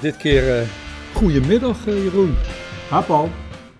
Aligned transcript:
Dit 0.00 0.16
keer 0.16 0.60
uh, 0.60 0.68
goedemiddag, 1.14 1.86
uh, 1.86 2.02
Jeroen. 2.02 2.34
Ha, 2.88 3.00
Paul. 3.00 3.28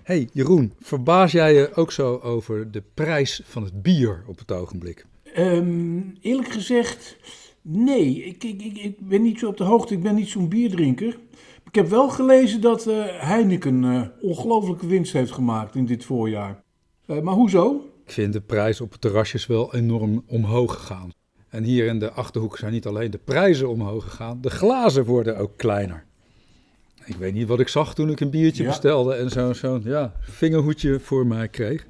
Hey 0.03 0.29
Jeroen, 0.33 0.73
verbaas 0.81 1.33
jij 1.33 1.54
je 1.54 1.75
ook 1.75 1.92
zo 1.92 2.17
over 2.17 2.71
de 2.71 2.83
prijs 2.94 3.42
van 3.44 3.62
het 3.62 3.83
bier 3.83 4.25
op 4.26 4.39
het 4.39 4.52
ogenblik? 4.52 5.07
Um, 5.39 6.17
eerlijk 6.21 6.49
gezegd, 6.49 7.17
nee. 7.63 8.25
Ik, 8.25 8.45
ik, 8.45 8.62
ik, 8.62 8.79
ik, 8.79 9.09
ben 9.09 9.23
niet 9.23 9.39
zo 9.39 9.48
op 9.48 9.57
de 9.57 9.64
hoogte, 9.64 9.95
ik 9.95 10.02
ben 10.02 10.15
niet 10.15 10.29
zo'n 10.29 10.48
bierdrinker. 10.48 11.19
Ik 11.65 11.75
heb 11.75 11.89
wel 11.89 12.09
gelezen 12.09 12.61
dat 12.61 12.87
uh, 12.87 13.05
Heineken 13.07 13.83
uh, 13.83 14.03
ongelooflijke 14.21 14.87
winst 14.87 15.12
heeft 15.12 15.33
gemaakt 15.33 15.75
in 15.75 15.87
dit 15.87 16.05
voorjaar. 16.05 16.62
Uh, 17.07 17.21
maar 17.21 17.35
hoezo? 17.35 17.91
Ik 18.05 18.12
vind 18.12 18.33
de 18.33 18.41
prijs 18.41 18.80
op 18.80 18.93
het 18.93 19.01
terrasjes 19.01 19.46
wel 19.46 19.75
enorm 19.75 20.25
omhoog 20.27 20.75
gegaan. 20.75 21.11
En 21.48 21.64
hier 21.64 21.87
in 21.87 21.98
de 21.98 22.12
Achterhoek 22.12 22.59
zijn 22.59 22.73
niet 22.73 22.87
alleen 22.87 23.11
de 23.11 23.19
prijzen 23.19 23.69
omhoog 23.69 24.05
gegaan, 24.05 24.41
de 24.41 24.51
glazen 24.51 25.05
worden 25.05 25.37
ook 25.37 25.57
kleiner. 25.57 26.05
Ik 27.06 27.16
weet 27.16 27.34
niet 27.34 27.46
wat 27.48 27.60
ik 27.60 27.69
zag 27.69 27.95
toen 27.95 28.10
ik 28.10 28.20
een 28.20 28.30
biertje 28.30 28.62
Ja. 28.62 28.69
bestelde 28.69 29.14
en 29.14 29.30
zo'n 29.30 29.55
zo, 29.55 29.80
ja, 29.84 30.12
vingerhoedje 30.20 31.01
voor 31.01 31.27
mij 31.27 31.48
kreeg. 31.48 31.87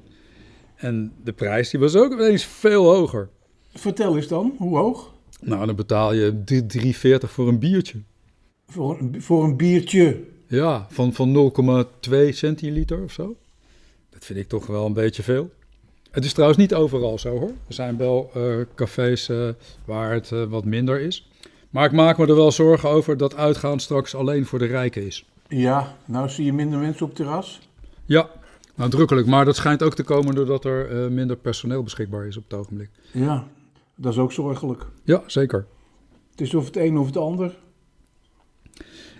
En 0.75 1.13
de 1.23 1.33
prijs 1.33 1.69
die 1.69 1.79
was 1.79 1.95
ook 1.95 2.11
ineens 2.13 2.43
veel 2.45 2.83
hoger. 2.83 3.29
Vertel 3.73 4.15
eens 4.15 4.27
dan, 4.27 4.55
hoe 4.57 4.77
hoog? 4.77 5.13
Nou, 5.41 5.65
dan 5.65 5.75
betaal 5.75 6.13
je 6.13 6.43
3,40 7.23 7.29
voor 7.29 7.47
een 7.47 7.59
biertje. 7.59 7.97
Voor 8.67 8.99
een, 8.99 9.21
voor 9.21 9.43
een 9.43 9.57
biertje. 9.57 10.23
Ja, 10.47 10.87
van, 10.89 11.13
van 11.13 11.51
0,2 12.09 12.29
centiliter 12.29 13.03
of 13.03 13.11
zo. 13.11 13.35
Dat 14.09 14.25
vind 14.25 14.39
ik 14.39 14.47
toch 14.47 14.67
wel 14.67 14.85
een 14.85 14.93
beetje 14.93 15.23
veel. 15.23 15.49
Het 16.11 16.25
is 16.25 16.33
trouwens 16.33 16.59
niet 16.59 16.73
overal 16.73 17.19
zo 17.19 17.37
hoor. 17.37 17.51
Er 17.67 17.73
zijn 17.73 17.97
wel 17.97 18.29
eh, 18.33 18.55
cafés 18.75 19.29
eh, 19.29 19.49
waar 19.85 20.13
het 20.13 20.31
eh, 20.31 20.43
wat 20.43 20.65
minder 20.65 20.99
is. 20.99 21.29
Maar 21.69 21.85
ik 21.85 21.91
maak 21.91 22.17
me 22.17 22.27
er 22.27 22.35
wel 22.35 22.51
zorgen 22.51 22.89
over 22.89 23.17
dat 23.17 23.35
uitgaan 23.35 23.79
straks 23.79 24.15
alleen 24.15 24.45
voor 24.45 24.59
de 24.59 24.65
rijken 24.65 25.05
is. 25.05 25.25
Ja, 25.47 25.95
nou 26.05 26.29
zie 26.29 26.45
je 26.45 26.53
minder 26.53 26.79
mensen 26.79 27.05
op 27.05 27.15
terras. 27.15 27.59
Ja, 28.05 28.29
nadrukkelijk. 28.75 29.27
Maar 29.27 29.45
dat 29.45 29.55
schijnt 29.55 29.83
ook 29.83 29.95
te 29.95 30.03
komen 30.03 30.35
doordat 30.35 30.65
er 30.65 30.89
eh, 30.89 31.09
minder 31.09 31.35
personeel 31.35 31.83
beschikbaar 31.83 32.27
is 32.27 32.37
op 32.37 32.43
het 32.43 32.59
ogenblik. 32.59 32.89
Ja, 33.11 33.47
dat 33.95 34.13
is 34.13 34.19
ook 34.19 34.31
zorgelijk. 34.31 34.85
Ja, 35.03 35.23
zeker. 35.25 35.65
Het 36.31 36.41
is 36.41 36.53
of 36.53 36.65
het 36.65 36.77
een 36.77 36.97
of 36.97 37.05
het 37.05 37.17
ander. 37.17 37.55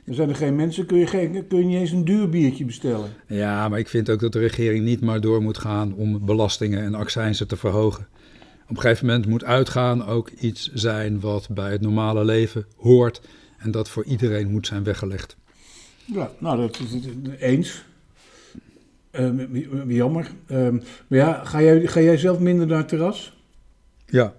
Er 0.05 0.13
zijn 0.13 0.29
er 0.29 0.35
geen 0.35 0.55
mensen, 0.55 0.85
kun 0.85 0.97
je, 0.97 1.07
geen, 1.07 1.47
kun 1.47 1.59
je 1.59 1.65
niet 1.65 1.77
eens 1.77 1.91
een 1.91 2.05
duur 2.05 2.29
biertje 2.29 2.65
bestellen. 2.65 3.09
Ja, 3.27 3.69
maar 3.69 3.79
ik 3.79 3.87
vind 3.87 4.09
ook 4.09 4.19
dat 4.19 4.33
de 4.33 4.39
regering 4.39 4.85
niet 4.85 5.01
maar 5.01 5.21
door 5.21 5.41
moet 5.41 5.57
gaan 5.57 5.93
om 5.93 6.25
belastingen 6.25 6.83
en 6.83 6.95
accijnzen 6.95 7.47
te 7.47 7.57
verhogen. 7.57 8.07
Op 8.69 8.75
een 8.75 8.81
gegeven 8.81 9.05
moment 9.05 9.25
moet 9.25 9.43
uitgaan 9.43 10.05
ook 10.05 10.29
iets 10.29 10.71
zijn 10.73 11.19
wat 11.19 11.47
bij 11.51 11.71
het 11.71 11.81
normale 11.81 12.25
leven 12.25 12.65
hoort 12.75 13.21
en 13.57 13.71
dat 13.71 13.89
voor 13.89 14.03
iedereen 14.03 14.51
moet 14.51 14.67
zijn 14.67 14.83
weggelegd. 14.83 15.37
Ja, 16.05 16.31
nou, 16.39 16.57
dat 16.57 16.79
is 16.79 16.91
het 16.91 17.39
eens. 17.39 17.85
Ehm, 19.11 19.55
jammer. 19.87 20.31
Ehm, 20.47 20.73
maar 21.07 21.19
ja, 21.19 21.45
ga 21.45 21.61
jij, 21.61 21.87
ga 21.87 22.01
jij 22.01 22.17
zelf 22.17 22.39
minder 22.39 22.67
naar 22.67 22.77
het 22.77 22.87
terras? 22.87 23.37
Ja, 24.05 24.33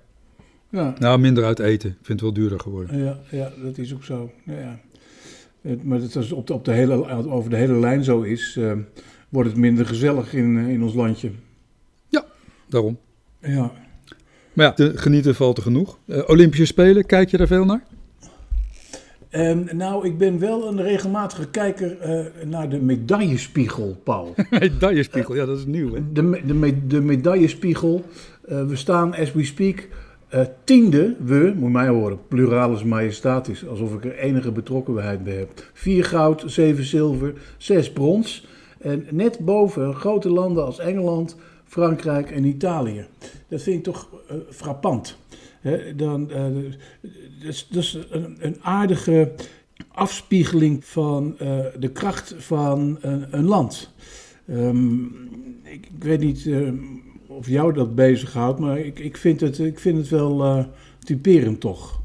Ja, 0.71 0.95
nou 0.99 1.19
minder 1.19 1.45
uit 1.45 1.59
eten. 1.59 1.91
Ik 1.91 1.97
vind 1.97 2.09
het 2.09 2.21
wel 2.21 2.33
duurder 2.33 2.61
geworden. 2.61 2.99
ja, 2.99 3.19
ja 3.31 3.53
dat 3.63 3.79
is 3.79 3.95
ook 3.95 4.05
zo. 4.05 4.31
Ja, 4.45 4.59
ja. 4.59 4.81
Maar 5.83 6.01
dat 6.01 6.17
als 6.17 6.25
het 6.25 6.35
op 6.39 6.47
de, 6.47 6.55
op 6.55 6.65
de 6.65 6.73
hele, 6.73 7.09
over 7.29 7.51
de 7.51 7.57
hele 7.57 7.79
lijn 7.79 8.05
zo 8.05 8.23
is, 8.23 8.57
ehm, 8.59 8.81
wordt 9.29 9.49
het 9.49 9.59
minder 9.59 9.87
gezellig 9.87 10.35
in, 10.35 10.59
eh, 10.59 10.69
in 10.69 10.83
ons 10.83 10.95
landje. 10.95 11.31
Daarom. 12.69 12.99
Ja. 13.41 13.73
Maar 14.59 14.67
ja, 14.67 14.73
te 14.73 14.93
genieten 14.95 15.35
valt 15.35 15.57
er 15.57 15.63
genoeg. 15.63 15.99
Eh, 16.07 16.23
Olympische 16.27 16.65
Spelen, 16.67 17.07
kijk 17.07 17.31
je 17.31 17.37
daar 17.37 17.47
veel 17.47 17.65
naar? 17.65 17.83
Ehm, 19.31 19.77
nou, 19.77 20.07
ik 20.07 20.19
ben 20.19 20.39
wel 20.39 20.69
een 20.69 20.83
regelmatige 20.83 21.49
kijker 21.49 21.99
eh, 22.01 22.25
naar 22.47 22.69
de 22.69 22.81
medaillespiegel, 22.81 23.97
Paul. 24.05 24.35
Medaillespiegel, 24.51 25.35
ja 25.35 25.45
dat 25.47 25.59
is 25.59 25.67
nieuw 25.67 25.95
hè. 25.95 26.01
De, 26.13 26.41
de, 26.47 26.55
me- 26.55 26.87
de 26.87 27.01
medaillespiegel. 27.01 28.05
eh, 28.49 28.67
we 28.67 28.77
staan, 28.77 29.15
as 29.15 29.33
we 29.33 29.45
speak, 29.45 29.89
eh, 30.29 30.41
tiende. 30.65 31.15
We, 31.25 31.53
moet 31.57 31.73
mij 31.73 31.89
horen, 31.89 32.19
pluralis 32.29 32.83
majestatis. 32.85 33.67
Alsof 33.67 33.95
ik 33.95 34.05
er 34.05 34.17
enige 34.19 34.53
betrokkenheid 34.53 35.25
bij 35.25 35.37
heb. 35.37 35.49
Vier 35.73 36.05
goud, 36.05 36.43
zeven 36.47 36.85
zilver, 36.85 37.33
zes 37.57 37.93
brons. 37.93 38.47
En 38.79 39.07
net 39.11 39.39
boven 39.39 39.95
grote 39.95 40.31
landen 40.31 40.65
als 40.65 40.79
Engeland, 40.79 41.37
Frankrijk 41.69 42.31
en 42.31 42.45
Italië. 42.45 43.07
Dat 43.49 43.63
vind 43.63 43.77
ik 43.77 43.83
toch 43.83 44.09
eh, 44.29 44.37
frappant. 44.51 45.17
Hè, 45.61 45.95
dan, 45.97 46.31
is, 47.43 47.67
dat 47.71 47.83
is 47.83 47.99
een, 48.11 48.37
een 48.41 48.57
aardige 48.63 49.33
afspiegeling 49.89 50.85
van 50.85 51.39
eh, 51.39 51.59
de 51.79 51.91
kracht 51.93 52.35
van 52.39 52.99
een, 53.01 53.27
een 53.31 53.45
land. 53.45 53.93
Ehm, 54.47 55.05
ik, 55.63 55.89
ik 55.95 56.05
weet 56.05 56.21
niet 56.21 56.51
of 57.27 57.49
jou 57.49 57.73
dat 57.73 57.95
bezighoudt, 57.95 58.59
maar 58.59 58.79
ik, 58.79 58.99
ik, 58.99 59.17
vind, 59.17 59.41
het, 59.41 59.59
ik 59.59 59.79
vind 59.79 59.99
het 59.99 60.09
wel 60.09 60.67
typerend 60.99 61.61
toch. 61.61 62.01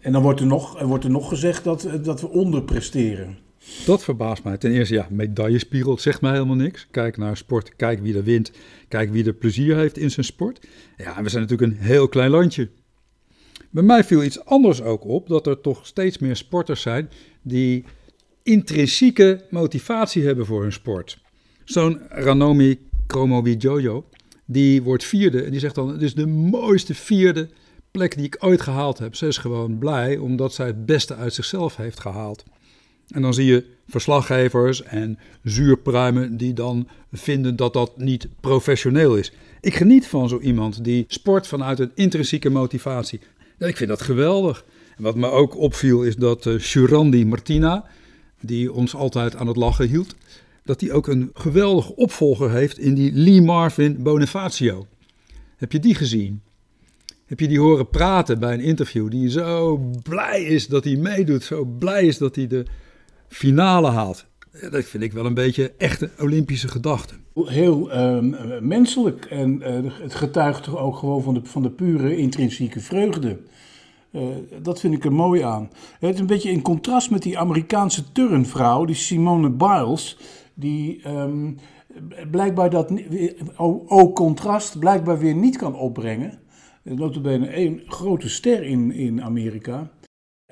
En 0.00 0.12
dan 0.12 0.22
wordt 0.22 0.40
er 0.40 0.46
nog, 0.46 0.80
er 0.80 0.86
wordt 0.86 1.04
er 1.04 1.10
nog 1.10 1.28
gezegd 1.28 1.64
dat, 1.64 1.88
dat 2.02 2.20
we 2.20 2.28
onderpresteren. 2.28 3.38
Dat 3.86 4.04
verbaast 4.04 4.44
mij. 4.44 4.56
Ten 4.56 4.72
eerste, 4.72 4.94
ja, 4.94 5.06
medaillespiegel 5.10 5.98
zegt 5.98 6.20
mij 6.20 6.32
helemaal 6.32 6.56
niks. 6.56 6.86
Kijk 6.90 7.16
naar 7.16 7.36
sport, 7.36 7.76
kijk 7.76 8.00
wie 8.00 8.16
er 8.16 8.24
wint, 8.24 8.52
kijk 8.88 9.12
wie 9.12 9.24
er 9.24 9.32
plezier 9.32 9.76
heeft 9.76 9.98
in 9.98 10.10
zijn 10.10 10.26
sport. 10.26 10.66
Ja, 10.96 11.16
en 11.16 11.22
we 11.22 11.28
zijn 11.28 11.42
natuurlijk 11.42 11.72
een 11.72 11.84
heel 11.84 12.08
klein 12.08 12.30
landje. 12.30 12.70
Bij 13.70 13.82
mij 13.82 14.04
viel 14.04 14.22
iets 14.22 14.44
anders 14.44 14.82
ook 14.82 15.04
op, 15.04 15.28
dat 15.28 15.46
er 15.46 15.60
toch 15.60 15.86
steeds 15.86 16.18
meer 16.18 16.36
sporters 16.36 16.82
zijn 16.82 17.08
die 17.42 17.84
intrinsieke 18.42 19.44
motivatie 19.50 20.24
hebben 20.24 20.46
voor 20.46 20.62
hun 20.62 20.72
sport. 20.72 21.22
Zo'n 21.64 22.00
Ranomi 22.08 22.78
Kromowidjojo, 23.06 24.04
die 24.44 24.82
wordt 24.82 25.04
vierde 25.04 25.42
en 25.42 25.50
die 25.50 25.60
zegt 25.60 25.74
dan, 25.74 25.88
het 25.88 26.02
is 26.02 26.14
de 26.14 26.26
mooiste 26.26 26.94
vierde 26.94 27.48
plek 27.90 28.16
die 28.16 28.24
ik 28.24 28.36
ooit 28.38 28.60
gehaald 28.60 28.98
heb. 28.98 29.14
Ze 29.14 29.26
is 29.26 29.38
gewoon 29.38 29.78
blij 29.78 30.16
omdat 30.16 30.54
zij 30.54 30.66
het 30.66 30.86
beste 30.86 31.14
uit 31.14 31.34
zichzelf 31.34 31.76
heeft 31.76 32.00
gehaald. 32.00 32.44
En 33.14 33.22
dan 33.22 33.34
zie 33.34 33.46
je 33.46 33.64
verslaggevers 33.86 34.82
en 34.82 35.18
zuurpruimen 35.42 36.36
die 36.36 36.52
dan 36.52 36.88
vinden 37.12 37.56
dat 37.56 37.72
dat 37.72 37.98
niet 37.98 38.28
professioneel 38.40 39.16
is. 39.16 39.32
Ik 39.60 39.74
geniet 39.74 40.06
van 40.06 40.28
zo 40.28 40.38
iemand 40.38 40.84
die 40.84 41.04
sport 41.08 41.46
vanuit 41.46 41.78
een 41.78 41.90
intrinsieke 41.94 42.50
motivatie. 42.50 43.20
Ik 43.58 43.76
vind 43.76 43.88
dat 43.88 44.02
geweldig. 44.02 44.64
En 44.96 45.02
wat 45.02 45.16
me 45.16 45.26
ook 45.26 45.56
opviel 45.56 46.02
is 46.02 46.16
dat 46.16 46.46
uh, 46.46 46.58
Shurandi 46.58 47.26
Martina, 47.26 47.84
die 48.40 48.72
ons 48.72 48.94
altijd 48.94 49.36
aan 49.36 49.46
het 49.46 49.56
lachen 49.56 49.88
hield, 49.88 50.14
dat 50.64 50.80
die 50.80 50.92
ook 50.92 51.06
een 51.06 51.30
geweldige 51.34 51.96
opvolger 51.96 52.50
heeft 52.50 52.78
in 52.78 52.94
die 52.94 53.12
Lee 53.12 53.42
Marvin 53.42 54.02
Bonifacio. 54.02 54.86
Heb 55.56 55.72
je 55.72 55.80
die 55.80 55.94
gezien? 55.94 56.42
Heb 57.26 57.40
je 57.40 57.48
die 57.48 57.60
horen 57.60 57.88
praten 57.88 58.38
bij 58.38 58.54
een 58.54 58.60
interview? 58.60 59.10
Die 59.10 59.30
zo 59.30 59.76
blij 60.02 60.42
is 60.42 60.66
dat 60.66 60.84
hij 60.84 60.96
meedoet, 60.96 61.42
zo 61.42 61.64
blij 61.64 62.06
is 62.06 62.18
dat 62.18 62.36
hij 62.36 62.46
de 62.46 62.64
finale 63.34 63.88
haalt. 63.90 64.26
Dat 64.70 64.84
vind 64.84 65.02
ik 65.02 65.12
wel 65.12 65.26
een 65.26 65.34
beetje 65.34 65.72
echte 65.78 66.10
Olympische 66.20 66.68
gedachte. 66.68 67.14
Heel 67.34 67.94
uh, 67.94 68.18
menselijk 68.60 69.24
en 69.24 69.56
uh, 69.56 69.92
het 70.00 70.14
getuigt 70.14 70.62
toch 70.62 70.78
ook 70.78 70.96
gewoon 70.96 71.22
van 71.22 71.34
de, 71.34 71.40
van 71.44 71.62
de 71.62 71.70
pure 71.70 72.16
intrinsieke 72.16 72.80
vreugde. 72.80 73.38
Uh, 74.12 74.22
dat 74.62 74.80
vind 74.80 74.94
ik 74.94 75.04
er 75.04 75.12
mooi 75.12 75.42
aan. 75.42 75.70
Het 75.98 76.14
is 76.14 76.20
een 76.20 76.26
beetje 76.26 76.50
in 76.50 76.62
contrast 76.62 77.10
met 77.10 77.22
die 77.22 77.38
Amerikaanse 77.38 78.12
turnvrouw, 78.12 78.84
die 78.84 78.94
Simone 78.94 79.50
Biles, 79.50 80.18
die 80.54 81.08
um, 81.08 81.58
blijkbaar 82.30 82.70
dat, 82.70 82.92
ook 83.86 84.14
contrast, 84.14 84.78
blijkbaar 84.78 85.18
weer 85.18 85.34
niet 85.34 85.56
kan 85.56 85.74
opbrengen. 85.74 86.38
Notabene 86.82 87.56
een 87.56 87.82
grote 87.86 88.28
ster 88.28 88.62
in, 88.62 88.92
in 88.92 89.22
Amerika. 89.22 89.90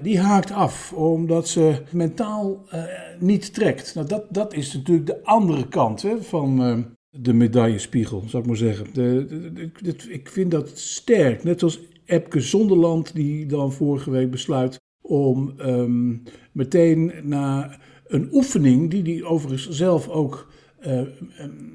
Die 0.03 0.21
haakt 0.21 0.53
af 0.53 0.93
omdat 0.93 1.49
ze 1.49 1.83
mentaal 1.91 2.65
uh, 2.75 2.85
niet 3.19 3.55
trekt. 3.55 3.95
Nou, 3.95 4.07
dat, 4.07 4.25
dat 4.31 4.55
is 4.55 4.75
natuurlijk 4.75 5.07
de 5.07 5.25
andere 5.25 5.69
kant 5.69 6.03
hè, 6.03 6.23
van 6.23 6.63
uh, 6.63 6.79
de 7.11 7.33
medaillespiegel, 7.33 8.23
zou 8.27 8.43
ik 8.43 8.49
maar 8.49 8.59
zeggen. 8.59 8.87
De, 8.93 9.71
ik 10.09 10.29
vind 10.29 10.51
dat 10.51 10.79
sterk. 10.79 11.45
Net 11.45 11.59
zoals 11.59 11.81
Epke 12.05 12.41
Zonderland, 12.41 13.15
die 13.15 13.47
dan 13.47 13.73
vorige 13.73 14.11
week 14.11 14.31
besluit 14.31 14.81
om 15.01 15.55
um, 15.61 16.23
meteen 16.53 17.13
na 17.23 17.79
een 18.07 18.29
oefening, 18.33 18.91
die 18.91 19.03
hij 19.03 19.25
overigens 19.25 19.69
zelf 19.69 20.09
ook 20.09 20.53
uh, 20.87 21.01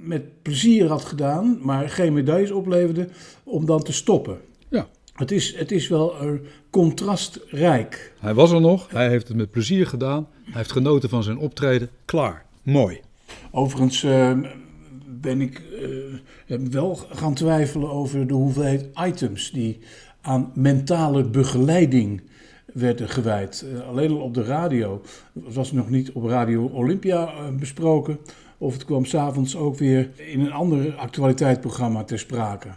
met 0.04 0.42
plezier 0.42 0.88
had 0.88 1.04
gedaan, 1.06 1.60
maar 1.62 1.90
geen 1.90 2.14
medailles 2.14 2.52
opleverde, 2.52 3.08
om 3.44 3.66
dan 3.66 3.84
te 3.84 3.94
stoppen. 3.94 4.38
Ja. 4.70 4.88
Het 5.18 5.32
is, 5.32 5.56
het 5.56 5.72
is 5.72 5.88
wel 5.88 6.24
uh, 6.24 6.40
contrastrijk. 6.70 8.14
Hij 8.20 8.34
was 8.34 8.52
er 8.52 8.62
nog, 8.62 8.92
hij 8.92 9.10
heeft 9.10 9.28
het 9.28 9.38
met 9.38 9.52
plezier 9.52 9.88
gedaan, 9.88 10.28
hij 10.44 10.54
heeft 10.54 10.72
genoten 10.72 11.10
van 11.10 11.24
zijn 11.24 11.38
optreden. 11.38 11.90
Klaar, 12.06 12.46
mooi. 12.64 13.00
Overigens 13.52 14.04
uh, 14.04 14.32
ben 15.06 15.42
ik 15.42 15.62
uh, 16.48 16.58
wel 16.70 16.96
gaan 16.96 17.34
twijfelen 17.34 17.90
over 17.90 18.28
de 18.28 18.34
hoeveelheid 18.34 18.90
items 19.06 19.52
die 19.52 19.80
aan 20.22 20.52
mentale 20.54 21.24
begeleiding 21.24 22.22
werden 22.74 23.10
gewijd. 23.10 23.66
Alleen 23.88 24.12
al 24.12 24.22
op 24.22 24.34
de 24.34 24.44
radio. 24.44 25.02
Het 25.46 25.54
was 25.54 25.72
nog 25.72 25.90
niet 25.90 26.12
op 26.12 26.26
Radio 26.26 26.66
Olympia 26.66 27.52
besproken. 27.52 28.20
Of 28.58 28.74
het 28.74 28.86
kwam 28.86 29.06
s'avonds 29.06 29.56
ook 29.56 29.78
weer 29.78 30.10
in 30.16 30.40
een 30.40 30.52
ander 30.52 30.96
actualiteitsprogramma 30.96 32.04
ter 32.04 32.20
sprake. 32.20 32.70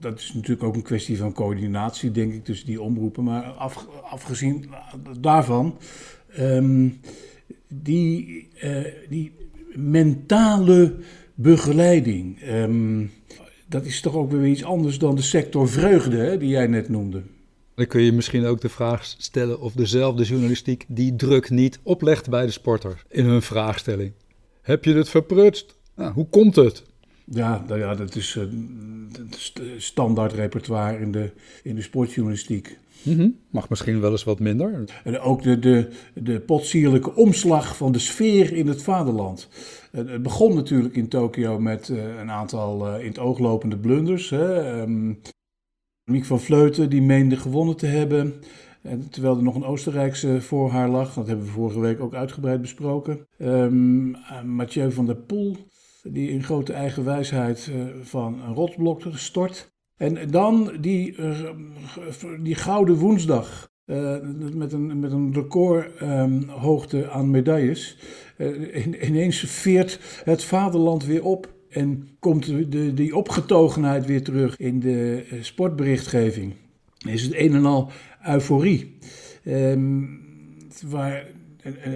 Dat 0.00 0.18
is 0.18 0.32
natuurlijk 0.34 0.62
ook 0.62 0.74
een 0.74 0.82
kwestie 0.82 1.18
van 1.18 1.32
coördinatie, 1.32 2.10
denk 2.10 2.32
ik, 2.32 2.44
tussen 2.44 2.66
die 2.66 2.80
omroepen. 2.80 3.24
Maar 3.24 3.42
af, 3.42 3.86
afgezien 4.02 4.70
daarvan, 5.20 5.78
um, 6.38 7.00
die, 7.68 8.48
uh, 8.64 8.84
die 9.08 9.32
mentale 9.74 10.96
begeleiding. 11.34 12.42
Um, 12.48 13.10
dat 13.68 13.84
is 13.84 14.00
toch 14.00 14.14
ook 14.14 14.30
weer 14.30 14.46
iets 14.46 14.64
anders 14.64 14.98
dan 14.98 15.14
de 15.14 15.22
sector 15.22 15.68
vreugde, 15.68 16.16
hè, 16.16 16.38
die 16.38 16.48
jij 16.48 16.66
net 16.66 16.88
noemde. 16.88 17.22
Dan 17.74 17.86
kun 17.86 18.02
je 18.02 18.12
misschien 18.12 18.44
ook 18.44 18.60
de 18.60 18.68
vraag 18.68 19.04
stellen 19.04 19.60
of 19.60 19.72
dezelfde 19.72 20.24
journalistiek 20.24 20.84
die 20.88 21.16
druk 21.16 21.50
niet 21.50 21.80
oplegt 21.82 22.28
bij 22.28 22.46
de 22.46 22.52
sporters 22.52 23.04
in 23.08 23.24
hun 23.24 23.42
vraagstelling. 23.42 24.12
Heb 24.62 24.84
je 24.84 24.94
het 24.94 25.08
verprutst? 25.08 25.78
Nou, 25.96 26.12
hoe 26.12 26.28
komt 26.28 26.56
het? 26.56 26.82
Ja, 27.32 27.64
nou 27.66 27.80
ja 27.80 27.94
dat 27.94 28.14
is 28.14 28.38
uh, 28.38 28.44
standaard 29.76 30.32
repertoire 30.32 31.00
in 31.00 31.12
de, 31.12 31.32
in 31.62 31.74
de 31.74 31.82
sportjournalistiek. 31.82 32.78
Mm 33.02 33.38
Mag 33.50 33.68
misschien 33.68 34.00
wel 34.00 34.10
eens 34.10 34.24
wat 34.24 34.40
minder. 34.40 34.84
En 35.04 35.18
ook 35.18 35.42
de, 35.42 35.58
de, 35.58 35.88
de 36.14 36.40
potsierlijke 36.40 37.14
omslag 37.14 37.76
van 37.76 37.92
de 37.92 37.98
sfeer 37.98 38.52
in 38.52 38.66
het 38.66 38.82
vaderland. 38.82 39.48
Het 39.90 40.22
begon 40.22 40.54
natuurlijk 40.54 40.96
in 40.96 41.08
Tokio 41.08 41.58
met 41.58 41.88
uh, 41.88 42.18
een 42.20 42.30
aantal 42.30 42.86
uh, 42.86 43.00
in 43.00 43.08
het 43.08 43.18
oog 43.18 43.38
lopende 43.38 43.76
blunders. 43.76 44.30
Hè. 44.30 44.80
Um, 44.80 45.20
Miek 46.10 46.24
van 46.24 46.40
Vleuten 46.40 46.90
die 46.90 47.02
meende 47.02 47.36
gewonnen 47.36 47.76
te 47.76 47.86
hebben. 47.86 48.34
En 48.82 49.08
terwijl 49.10 49.36
er 49.36 49.42
nog 49.42 49.54
een 49.54 49.64
Oostenrijkse 49.64 50.40
voor 50.40 50.70
haar 50.70 50.88
lag. 50.88 51.14
Dat 51.14 51.26
hebben 51.26 51.44
we 51.44 51.50
vorige 51.50 51.80
week 51.80 52.00
ook 52.00 52.14
uitgebreid 52.14 52.60
besproken. 52.60 53.26
Um, 53.38 54.16
Mathieu 54.44 54.92
van 54.92 55.06
der 55.06 55.16
Poel 55.16 55.56
die 56.02 56.30
in 56.30 56.42
grote 56.42 56.72
eigen 56.72 57.04
wijsheid 57.04 57.70
uh, 57.70 57.84
van 58.02 58.40
een 58.42 58.54
rotsblok 58.54 59.02
stort. 59.14 59.72
En 59.96 60.30
dan 60.30 60.76
die, 60.80 61.16
uh, 61.16 61.50
die 62.40 62.54
gouden 62.54 62.94
woensdag. 62.94 63.68
Uh, 63.86 64.16
met, 64.54 64.72
een, 64.72 65.00
met 65.00 65.12
een 65.12 65.32
recordhoogte 65.32 66.98
um, 66.98 67.08
aan 67.10 67.30
medailles. 67.30 67.96
In, 68.70 69.06
ineens 69.06 69.40
veert 69.40 70.22
het 70.24 70.44
vaderland 70.44 71.04
weer 71.04 71.24
op. 71.24 71.54
En 71.68 72.08
komt 72.18 72.72
de, 72.72 72.94
die 72.94 73.16
opgetogenheid 73.16 74.06
weer 74.06 74.22
terug 74.22 74.56
in 74.56 74.80
de 74.80 75.26
sportberichtgeving. 75.40 76.54
Is 77.08 77.22
het 77.22 77.34
een 77.34 77.54
en 77.54 77.64
al 77.64 77.90
euforie. 78.26 78.96
Um, 79.44 80.20
waar 80.86 81.26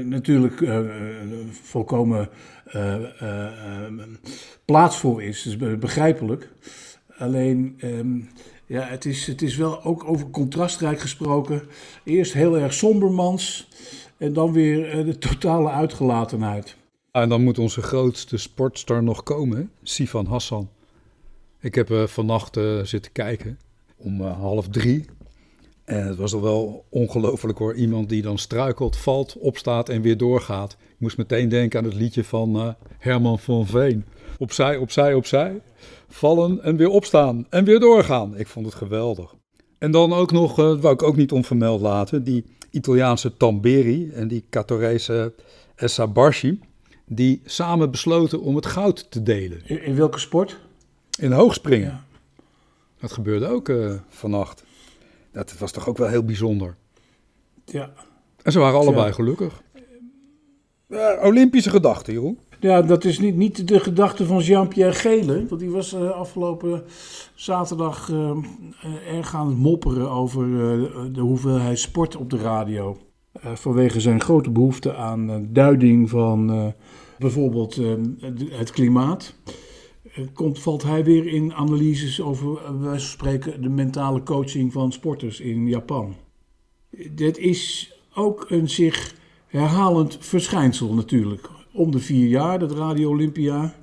natuurlijk 0.04 0.60
uh, 0.60 0.80
volkomen 1.50 2.28
uh, 2.74 2.96
is. 5.18 5.46
Is 5.46 5.56
begrijpelijk. 5.78 6.50
Alleen, 7.18 7.78
um, 7.84 8.28
ja, 8.66 8.82
het 8.82 9.04
is, 9.04 9.26
het 9.26 9.42
is 9.42 9.56
wel 9.56 9.84
ook 9.84 10.04
over 10.04 10.30
contrastrijk 10.30 11.00
gesproken. 11.00 11.62
Eerst 12.04 12.32
heel 12.32 12.58
erg 12.58 12.74
sombermans 12.74 13.68
en 14.16 14.32
dan 14.32 14.52
weer 14.52 15.04
de 15.04 15.18
totale 15.18 15.70
uitgelatenheid. 15.70 16.76
En 17.10 17.28
dan 17.28 17.42
moet 17.42 17.58
onze 17.58 17.82
grootste 17.82 18.36
sportstar 18.36 19.02
nog 19.02 19.22
komen, 19.22 19.70
Sifan 19.82 20.26
Hassan. 20.26 20.68
Ik 21.60 21.74
heb 21.74 22.08
vannacht 22.08 22.60
zitten 22.82 23.12
kijken 23.12 23.58
om 23.96 24.20
half 24.20 24.68
drie. 24.68 25.04
En 25.84 26.06
het 26.06 26.16
was 26.16 26.34
al 26.34 26.42
wel 26.42 26.84
ongelooflijk 26.88 27.58
hoor. 27.58 27.74
Iemand 27.74 28.08
die 28.08 28.22
dan 28.22 28.38
struikelt, 28.38 28.96
valt, 28.96 29.36
opstaat 29.38 29.88
en 29.88 30.02
weer 30.02 30.16
doorgaat. 30.16 30.72
Ik 30.72 30.96
moest 30.98 31.16
meteen 31.16 31.48
denken 31.48 31.78
aan 31.78 31.84
het 31.84 31.94
liedje 31.94 32.24
van 32.24 32.76
Herman 32.98 33.38
van 33.38 33.66
Veen. 33.66 34.04
Opzij, 34.38 34.76
opzij, 34.76 35.14
opzij. 35.14 35.60
Vallen 36.08 36.62
en 36.62 36.76
weer 36.76 36.88
opstaan 36.88 37.46
en 37.50 37.64
weer 37.64 37.80
doorgaan. 37.80 38.36
Ik 38.36 38.46
vond 38.46 38.66
het 38.66 38.74
geweldig. 38.74 39.34
En 39.78 39.90
dan 39.90 40.12
ook 40.12 40.32
nog, 40.32 40.54
dat 40.54 40.80
wou 40.80 40.94
ik 40.94 41.02
ook 41.02 41.16
niet 41.16 41.32
onvermeld 41.32 41.80
laten, 41.80 42.24
die 42.24 42.44
Italiaanse 42.70 43.36
Tamberi 43.36 44.10
en 44.10 44.28
die 44.28 44.44
Catorese 44.50 45.34
Essa 45.74 46.06
Barshi 46.06 46.60
die 47.06 47.40
samen 47.44 47.90
besloten 47.90 48.40
om 48.40 48.56
het 48.56 48.66
goud 48.66 49.10
te 49.10 49.22
delen. 49.22 49.62
In, 49.64 49.82
in 49.82 49.96
welke 49.96 50.18
sport? 50.18 50.58
In 51.18 51.32
hoogspringen. 51.32 51.88
Ja. 51.88 52.04
Dat 53.00 53.12
gebeurde 53.12 53.46
ook 53.46 53.68
uh, 53.68 53.94
vannacht. 54.08 54.64
Dat 55.34 55.58
was 55.58 55.72
toch 55.72 55.88
ook 55.88 55.98
wel 55.98 56.08
heel 56.08 56.24
bijzonder. 56.24 56.76
Ja. 57.64 57.92
En 58.42 58.52
ze 58.52 58.58
waren 58.58 58.78
allebei 58.78 59.06
ja. 59.06 59.12
gelukkig. 59.12 59.62
Uh, 60.88 61.08
Olympische 61.22 61.70
gedachte, 61.70 62.12
Jeroen. 62.12 62.38
Ja, 62.60 62.82
dat 62.82 63.04
is 63.04 63.18
niet, 63.18 63.36
niet 63.36 63.68
de 63.68 63.80
gedachte 63.80 64.26
van 64.26 64.38
Jean-Pierre 64.38 64.92
Gele. 64.92 65.46
Want 65.48 65.60
die 65.60 65.70
was 65.70 65.94
uh, 65.94 66.10
afgelopen 66.10 66.82
zaterdag 67.34 68.08
uh, 68.08 68.36
erg 69.08 69.34
aan 69.34 69.46
het 69.46 69.56
mopperen 69.56 70.10
over 70.10 70.46
de 71.12 71.20
hoeveelheid 71.20 71.78
sport 71.78 72.16
op 72.16 72.30
de 72.30 72.38
radio. 72.38 72.96
vanwege 73.40 74.00
zijn 74.00 74.20
grote 74.20 74.50
behoefte 74.50 74.94
aan 74.94 75.48
duiding 75.50 76.10
van 76.10 76.72
bijvoorbeeld 77.18 77.80
het 78.50 78.70
klimaat. 78.70 79.34
Komt, 80.32 80.58
valt 80.58 80.82
hij 80.82 81.04
weer 81.04 81.26
in 81.26 81.54
analyses 81.54 82.20
over, 82.20 82.52
bij 82.52 82.72
wijze 82.72 83.06
van 83.06 83.12
spreken, 83.16 83.62
de 83.62 83.68
mentale 83.68 84.22
coaching 84.22 84.72
van 84.72 84.92
sporters 84.92 85.40
in 85.40 85.68
Japan. 85.68 86.14
Dit 87.10 87.38
is 87.38 87.92
ook 88.14 88.46
een 88.48 88.70
zich 88.70 89.14
herhalend 89.46 90.16
verschijnsel 90.20 90.94
natuurlijk 90.94 91.48
om 91.72 91.90
de 91.90 91.98
vier 91.98 92.28
jaar, 92.28 92.58
dat 92.58 92.72
Radio 92.72 93.10
Olympia. 93.10 93.74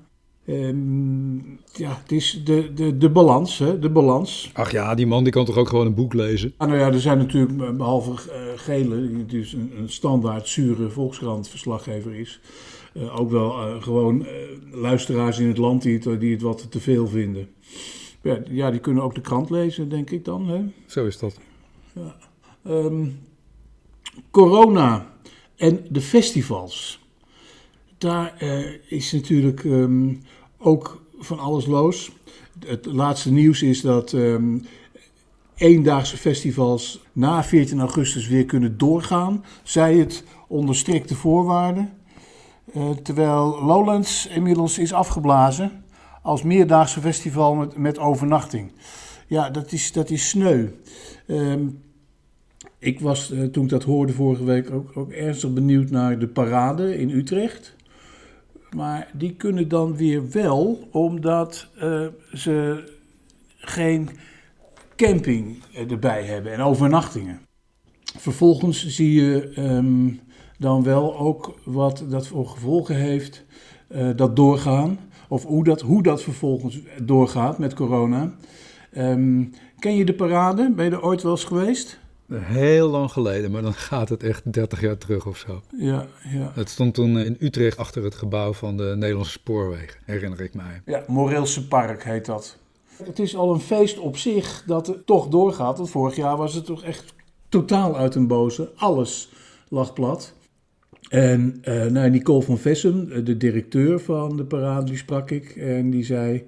Um, 0.47 1.59
ja, 1.73 1.97
het 2.01 2.11
is 2.11 2.41
de, 2.43 2.73
de, 2.73 2.97
de 2.97 3.09
balans, 3.09 3.57
hè, 3.57 3.79
de 3.79 3.89
balans. 3.89 4.49
Ach 4.53 4.71
ja, 4.71 4.95
die 4.95 5.07
man 5.07 5.23
die 5.23 5.33
kan 5.33 5.45
toch 5.45 5.57
ook 5.57 5.69
gewoon 5.69 5.85
een 5.85 5.93
boek 5.93 6.13
lezen? 6.13 6.53
Ah, 6.57 6.67
nou 6.67 6.79
ja, 6.79 6.87
er 6.87 7.01
zijn 7.01 7.17
natuurlijk, 7.17 7.77
behalve 7.77 8.11
uh, 8.11 8.37
Gele, 8.55 9.07
die 9.11 9.25
dus 9.25 9.53
een, 9.53 9.71
een 9.77 9.89
standaard 9.89 10.47
zure 10.47 10.89
Volkskrant-verslaggever 10.89 12.13
is... 12.15 12.39
Uh, 12.93 13.19
ook 13.19 13.29
wel 13.29 13.67
uh, 13.67 13.83
gewoon 13.83 14.25
luisteraars 14.71 15.39
in 15.39 15.47
het 15.47 15.57
land 15.57 15.81
die 15.81 15.99
het, 15.99 16.19
die 16.19 16.31
het 16.31 16.41
wat 16.41 16.71
te 16.71 16.79
veel 16.79 17.07
vinden. 17.07 17.49
Ja, 18.21 18.39
ja, 18.49 18.71
die 18.71 18.79
kunnen 18.79 19.03
ook 19.03 19.15
de 19.15 19.21
krant 19.21 19.49
lezen, 19.49 19.89
denk 19.89 20.09
ik 20.09 20.25
dan. 20.25 20.47
Hè? 20.47 20.63
Zo 20.85 21.05
is 21.05 21.17
dat. 21.17 21.39
Ja. 21.93 22.15
Um, 22.67 23.19
corona 24.31 25.13
en 25.55 25.85
de 25.89 26.01
festivals 26.01 26.99
daar 27.97 28.43
is 28.87 29.11
natuurlijk 29.11 29.63
um, 29.63 30.21
ook 30.57 31.01
van 31.19 31.39
alles 31.39 31.65
los. 31.65 32.11
Het 32.65 32.85
laatste 32.85 33.31
nieuws 33.31 33.61
is 33.61 33.81
dat 33.81 34.11
um, 34.11 34.65
eendaagse 35.55 36.17
festivals 36.17 37.01
na 37.13 37.43
14 37.43 37.79
augustus 37.79 38.27
weer 38.27 38.45
kunnen 38.45 38.77
doorgaan. 38.77 39.43
Zij 39.63 39.95
het 39.97 40.23
onder 40.47 40.75
strikte 40.75 41.15
voorwaarden. 41.15 41.93
Uh, 42.75 42.89
terwijl 42.89 43.63
Lowlands 43.63 44.27
inmiddels 44.27 44.79
is 44.79 44.93
afgeblazen 44.93 45.83
als 46.21 46.43
meerdaagse 46.43 47.01
festival 47.01 47.55
met, 47.55 47.77
met 47.77 47.99
overnachting. 47.99 48.71
Ja, 49.27 49.49
dat 49.49 49.71
is, 49.71 49.91
dat 49.91 50.09
is 50.09 50.29
sneu. 50.29 50.67
Um, 51.27 51.81
ik 52.79 52.99
was 52.99 53.31
uh, 53.31 53.43
toen 53.43 53.63
ik 53.63 53.69
dat 53.69 53.83
hoorde 53.83 54.13
vorige 54.13 54.43
week 54.43 54.71
ook, 54.71 54.97
ook 54.97 55.11
ernstig 55.11 55.53
benieuwd 55.53 55.89
naar 55.89 56.19
de 56.19 56.27
parade 56.27 56.97
in 56.97 57.09
Utrecht. 57.09 57.75
Maar 58.75 59.09
die 59.13 59.33
kunnen 59.33 59.67
dan 59.67 59.95
weer 59.95 60.29
wel, 60.31 60.87
omdat 60.91 61.67
uh, 61.83 62.07
ze 62.33 62.83
geen 63.57 64.09
camping 64.95 65.63
erbij 65.89 66.23
hebben 66.23 66.53
en 66.53 66.61
overnachtingen. 66.61 67.39
Vervolgens 68.17 68.87
zie 68.87 69.13
je 69.13 69.53
um, 69.57 70.19
dan 70.61 70.83
wel 70.83 71.17
ook 71.17 71.53
wat 71.63 72.03
dat 72.09 72.27
voor 72.27 72.47
gevolgen 72.47 72.95
heeft, 72.95 73.43
uh, 73.89 74.09
dat 74.15 74.35
doorgaan. 74.35 74.99
Of 75.27 75.43
hoe 75.43 75.63
dat, 75.63 75.81
hoe 75.81 76.03
dat 76.03 76.21
vervolgens 76.21 76.79
doorgaat 77.03 77.57
met 77.57 77.73
corona. 77.73 78.33
Um, 78.97 79.53
ken 79.79 79.95
je 79.95 80.05
de 80.05 80.13
parade? 80.13 80.71
Ben 80.75 80.85
je 80.85 80.91
er 80.91 81.03
ooit 81.03 81.21
wel 81.21 81.31
eens 81.31 81.43
geweest? 81.43 81.99
Heel 82.33 82.89
lang 82.89 83.11
geleden, 83.11 83.51
maar 83.51 83.61
dan 83.61 83.73
gaat 83.73 84.09
het 84.09 84.23
echt 84.23 84.53
30 84.53 84.81
jaar 84.81 84.97
terug 84.97 85.25
of 85.25 85.37
zo. 85.37 85.61
Ja, 85.77 86.07
ja. 86.23 86.51
Het 86.55 86.69
stond 86.69 86.93
toen 86.93 87.17
in 87.17 87.37
Utrecht 87.39 87.77
achter 87.77 88.03
het 88.03 88.15
gebouw 88.15 88.53
van 88.53 88.77
de 88.77 88.93
Nederlandse 88.97 89.31
Spoorwegen, 89.31 89.99
herinner 90.05 90.41
ik 90.41 90.53
mij. 90.53 90.81
Ja, 90.85 91.03
Moreelse 91.07 91.67
Park 91.67 92.03
heet 92.03 92.25
dat. 92.25 92.57
Het 93.03 93.19
is 93.19 93.35
al 93.35 93.53
een 93.53 93.59
feest 93.59 93.99
op 93.99 94.17
zich 94.17 94.63
dat 94.65 94.87
het 94.87 95.05
toch 95.05 95.27
doorgaat. 95.27 95.77
Want 95.77 95.89
vorig 95.89 96.15
jaar 96.15 96.37
was 96.37 96.53
het 96.53 96.65
toch 96.65 96.83
echt 96.83 97.13
totaal 97.49 97.97
uit 97.97 98.15
een 98.15 98.27
boze. 98.27 98.71
Alles 98.75 99.29
lag 99.69 99.93
plat. 99.93 100.33
En 101.11 101.61
uh, 101.67 101.85
nou, 101.85 102.09
Nicole 102.09 102.41
van 102.41 102.57
Vessen, 102.57 103.25
de 103.25 103.37
directeur 103.37 103.99
van 103.99 104.37
de 104.37 104.43
parade, 104.45 104.85
die 104.85 104.97
sprak 104.97 105.31
ik. 105.31 105.55
En 105.55 105.89
die 105.89 106.05
zei 106.05 106.43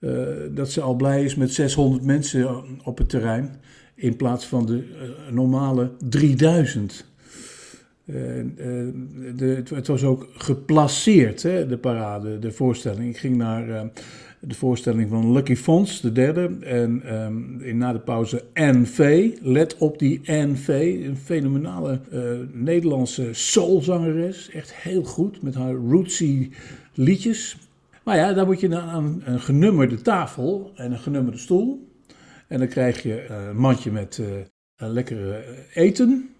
uh, 0.00 0.26
dat 0.50 0.70
ze 0.70 0.80
al 0.80 0.94
blij 0.94 1.24
is 1.24 1.34
met 1.34 1.52
600 1.52 2.04
mensen 2.04 2.64
op 2.84 2.98
het 2.98 3.08
terrein. 3.08 3.60
in 3.94 4.16
plaats 4.16 4.46
van 4.46 4.66
de 4.66 4.84
normale 5.30 5.90
3000. 6.08 7.04
de, 8.04 9.62
het 9.74 9.86
was 9.86 10.04
ook 10.04 10.28
geplaceerd, 10.32 11.42
hè, 11.42 11.66
de 11.66 11.78
parade, 11.78 12.38
de 12.38 12.52
voorstelling. 12.52 13.08
Ik 13.08 13.18
ging 13.18 13.36
naar 13.36 13.90
de 14.40 14.54
voorstelling 14.54 15.08
van 15.08 15.32
Lucky 15.32 15.56
Fons, 15.56 16.00
de 16.00 16.12
derde. 16.12 16.56
En 16.60 17.14
um, 17.22 17.60
in, 17.60 17.78
na 17.78 17.92
de 17.92 17.98
pauze 17.98 18.44
NV. 18.54 19.30
Let 19.40 19.76
op 19.78 19.98
die 19.98 20.20
NV. 20.24 20.68
Een 21.04 21.16
fenomenale 21.16 22.00
uh, 22.12 22.22
Nederlandse 22.52 23.28
soulzangeres. 23.32 24.50
Echt 24.50 24.74
heel 24.74 25.04
goed 25.04 25.42
met 25.42 25.54
haar 25.54 25.74
rootsy 25.74 26.50
liedjes. 26.94 27.56
Maar 28.04 28.16
ja, 28.16 28.32
dan 28.32 28.46
moet 28.46 28.60
je 28.60 28.80
aan 28.80 29.22
een 29.24 29.40
genummerde 29.40 30.02
tafel 30.02 30.72
en 30.74 30.92
een 30.92 30.98
genummerde 30.98 31.38
stoel. 31.38 31.88
En 32.48 32.58
dan 32.58 32.68
krijg 32.68 33.02
je 33.02 33.20
eh, 33.20 33.46
een 33.46 33.56
mandje 33.56 33.90
met 33.90 34.18
uh, 34.18 34.26
lekkere 34.76 35.44
eten. 35.74 36.30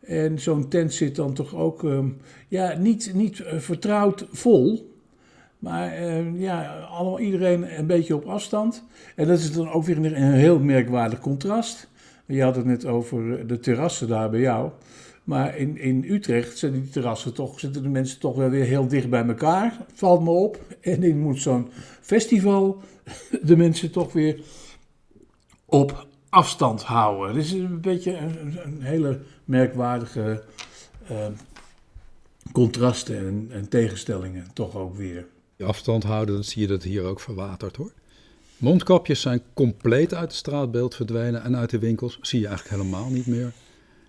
En 0.00 0.38
zo'n 0.38 0.68
tent 0.68 0.92
zit 0.92 1.16
dan 1.16 1.34
toch 1.34 1.54
ook 1.54 1.82
um, 1.82 2.16
ja, 2.48 2.78
niet, 2.78 3.10
niet 3.14 3.42
vertrouwd 3.46 4.26
vol. 4.30 4.94
Maar 5.66 6.00
uh, 6.00 6.40
ja, 6.40 6.78
allemaal, 6.90 7.20
iedereen 7.20 7.78
een 7.78 7.86
beetje 7.86 8.14
op 8.14 8.24
afstand. 8.24 8.84
En 9.16 9.26
dat 9.26 9.38
is 9.38 9.52
dan 9.52 9.70
ook 9.70 9.84
weer 9.84 9.96
een, 9.96 10.32
heel 10.32 10.58
merkwaardig 10.58 11.20
contrast. 11.20 11.88
Je 12.26 12.42
had 12.42 12.56
het 12.56 12.64
net 12.64 12.86
over 12.86 13.46
de 13.46 13.58
terrassen 13.58 14.08
daar 14.08 14.30
bij 14.30 14.40
jou. 14.40 14.70
Maar 15.24 15.56
in, 15.56 15.78
in 15.78 16.04
Utrecht 16.08 16.58
zijn 16.58 16.72
die 16.72 16.88
terrassen 16.88 17.34
toch, 17.34 17.60
zitten 17.60 17.82
de 17.82 17.88
mensen 17.88 18.20
toch 18.20 18.36
wel 18.36 18.48
weer 18.48 18.64
heel 18.64 18.88
dicht 18.88 19.10
bij 19.10 19.26
elkaar. 19.26 19.76
Valt 19.94 20.22
me 20.22 20.30
op. 20.30 20.58
En 20.80 21.02
in 21.02 21.18
moet 21.18 21.40
zo'n 21.40 21.68
festival 22.00 22.82
de 23.42 23.56
mensen 23.56 23.90
toch 23.90 24.12
weer 24.12 24.40
op 25.64 26.06
afstand 26.28 26.82
houden. 26.82 27.36
Het 27.36 27.44
is 27.44 27.52
een 27.52 27.80
beetje 27.80 28.16
een, 28.16 28.58
een 28.64 28.82
hele 28.82 29.20
merkwaardige 29.44 30.42
uh, 31.10 31.26
contrasten 32.52 33.18
en, 33.18 33.48
en 33.50 33.68
tegenstellingen 33.68 34.46
toch 34.52 34.76
ook 34.76 34.96
weer 34.96 35.26
afstand 35.64 36.02
houden, 36.02 36.34
dan 36.34 36.44
zie 36.44 36.62
je 36.62 36.68
dat 36.68 36.82
hier 36.82 37.02
ook 37.02 37.20
verwaterd 37.20 37.76
hoor. 37.76 37.92
Mondkapjes 38.56 39.20
zijn 39.20 39.42
compleet 39.54 40.14
uit 40.14 40.28
het 40.28 40.34
straatbeeld 40.34 40.94
verdwenen 40.94 41.42
en 41.42 41.56
uit 41.56 41.70
de 41.70 41.78
winkels 41.78 42.18
zie 42.20 42.40
je 42.40 42.46
eigenlijk 42.46 42.76
helemaal 42.76 43.10
niet 43.10 43.26
meer. 43.26 43.52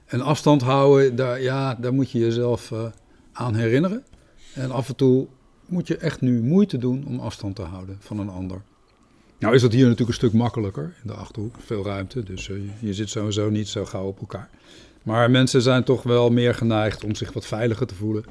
En 0.05 0.21
afstand 0.21 0.61
houden, 0.61 1.15
daar, 1.15 1.41
ja, 1.41 1.75
daar 1.75 1.93
moet 1.93 2.11
je 2.11 2.19
jezelf 2.19 2.71
uh, 2.71 2.85
aan 3.31 3.55
herinneren. 3.55 4.03
En 4.53 4.71
af 4.71 4.87
en 4.87 4.95
toe 4.95 5.27
moet 5.65 5.87
je 5.87 5.97
echt 5.97 6.21
nu 6.21 6.41
moeite 6.41 6.77
doen 6.77 7.05
om 7.07 7.19
afstand 7.19 7.55
te 7.55 7.61
houden 7.61 7.97
van 7.99 8.19
een 8.19 8.29
ander. 8.29 8.61
Nou 9.39 9.55
is 9.55 9.61
dat 9.61 9.71
hier 9.71 9.83
natuurlijk 9.83 10.09
een 10.09 10.15
stuk 10.15 10.33
makkelijker 10.33 10.83
in 10.83 11.07
de 11.07 11.13
Achterhoek, 11.13 11.55
veel 11.59 11.85
ruimte, 11.85 12.23
dus 12.23 12.47
uh, 12.47 12.61
je 12.79 12.93
zit 12.93 13.09
sowieso 13.09 13.49
niet 13.49 13.67
zo 13.67 13.85
gauw 13.85 14.07
op 14.07 14.19
elkaar. 14.19 14.49
Maar 15.03 15.31
mensen 15.31 15.61
zijn 15.61 15.83
toch 15.83 16.03
wel 16.03 16.29
meer 16.29 16.55
geneigd 16.55 17.03
om 17.03 17.15
zich 17.15 17.33
wat 17.33 17.45
veiliger 17.45 17.87
te 17.87 17.95
voelen 17.95 18.25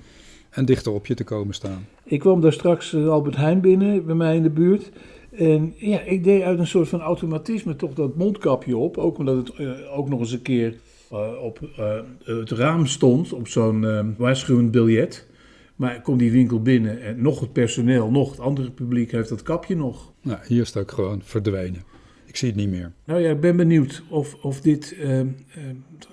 en 0.56 0.64
dichter 0.64 0.92
op 0.92 1.06
je 1.06 1.14
te 1.14 1.24
komen 1.24 1.54
staan. 1.54 1.86
Ik 2.04 2.20
kwam 2.20 2.40
daar 2.40 2.52
straks 2.52 2.92
eh, 2.92 3.08
Albert 3.08 3.36
Heijn 3.36 3.60
binnen, 3.60 4.06
bij 4.06 4.14
mij 4.14 4.36
in 4.36 4.42
de 4.42 4.50
buurt. 4.50 4.90
En 5.30 5.74
ja, 5.76 6.00
ik 6.00 6.24
deed 6.24 6.42
uit 6.42 6.58
een 6.58 6.66
soort 6.66 6.88
van 6.88 7.00
automatisme 7.00 7.76
toch 7.76 7.92
dat 7.92 8.16
mondkapje 8.16 8.76
op. 8.76 8.98
Ook 8.98 9.18
omdat 9.18 9.36
het 9.36 9.58
uh, 9.58 9.98
ook 9.98 10.08
nog 10.08 10.20
eens 10.20 10.32
een 10.32 10.42
keer 10.42 10.74
uh, 11.12 11.42
op 11.42 11.60
uh, 11.78 12.00
het 12.24 12.50
raam 12.50 12.86
stond, 12.86 13.32
op 13.32 13.48
zo'n 13.48 14.14
waarschuwend 14.16 14.70
biljet. 14.70 15.28
Maar 15.76 15.94
ik 15.94 16.02
kom 16.02 16.16
die 16.16 16.32
winkel 16.32 16.62
binnen 16.62 17.02
en 17.02 17.22
nog 17.22 17.40
het 17.40 17.52
personeel, 17.52 18.10
nog 18.10 18.30
het 18.30 18.40
andere 18.40 18.70
publiek 18.70 19.12
heeft 19.12 19.28
dat 19.28 19.42
kapje 19.42 19.76
nog. 19.76 20.12
Nou, 20.22 20.38
hier 20.46 20.60
is 20.60 20.68
het 20.68 20.82
ook 20.82 20.90
gewoon 20.90 21.22
verdwenen. 21.22 21.82
Ik 22.26 22.36
zie 22.36 22.48
het 22.48 22.56
niet 22.56 22.68
meer. 22.68 22.92
Nou 23.04 23.20
ja, 23.20 23.30
ik 23.30 23.40
ben 23.40 23.56
benieuwd 23.56 24.02
of, 24.08 24.34
of 24.34 24.60
dit 24.60 24.96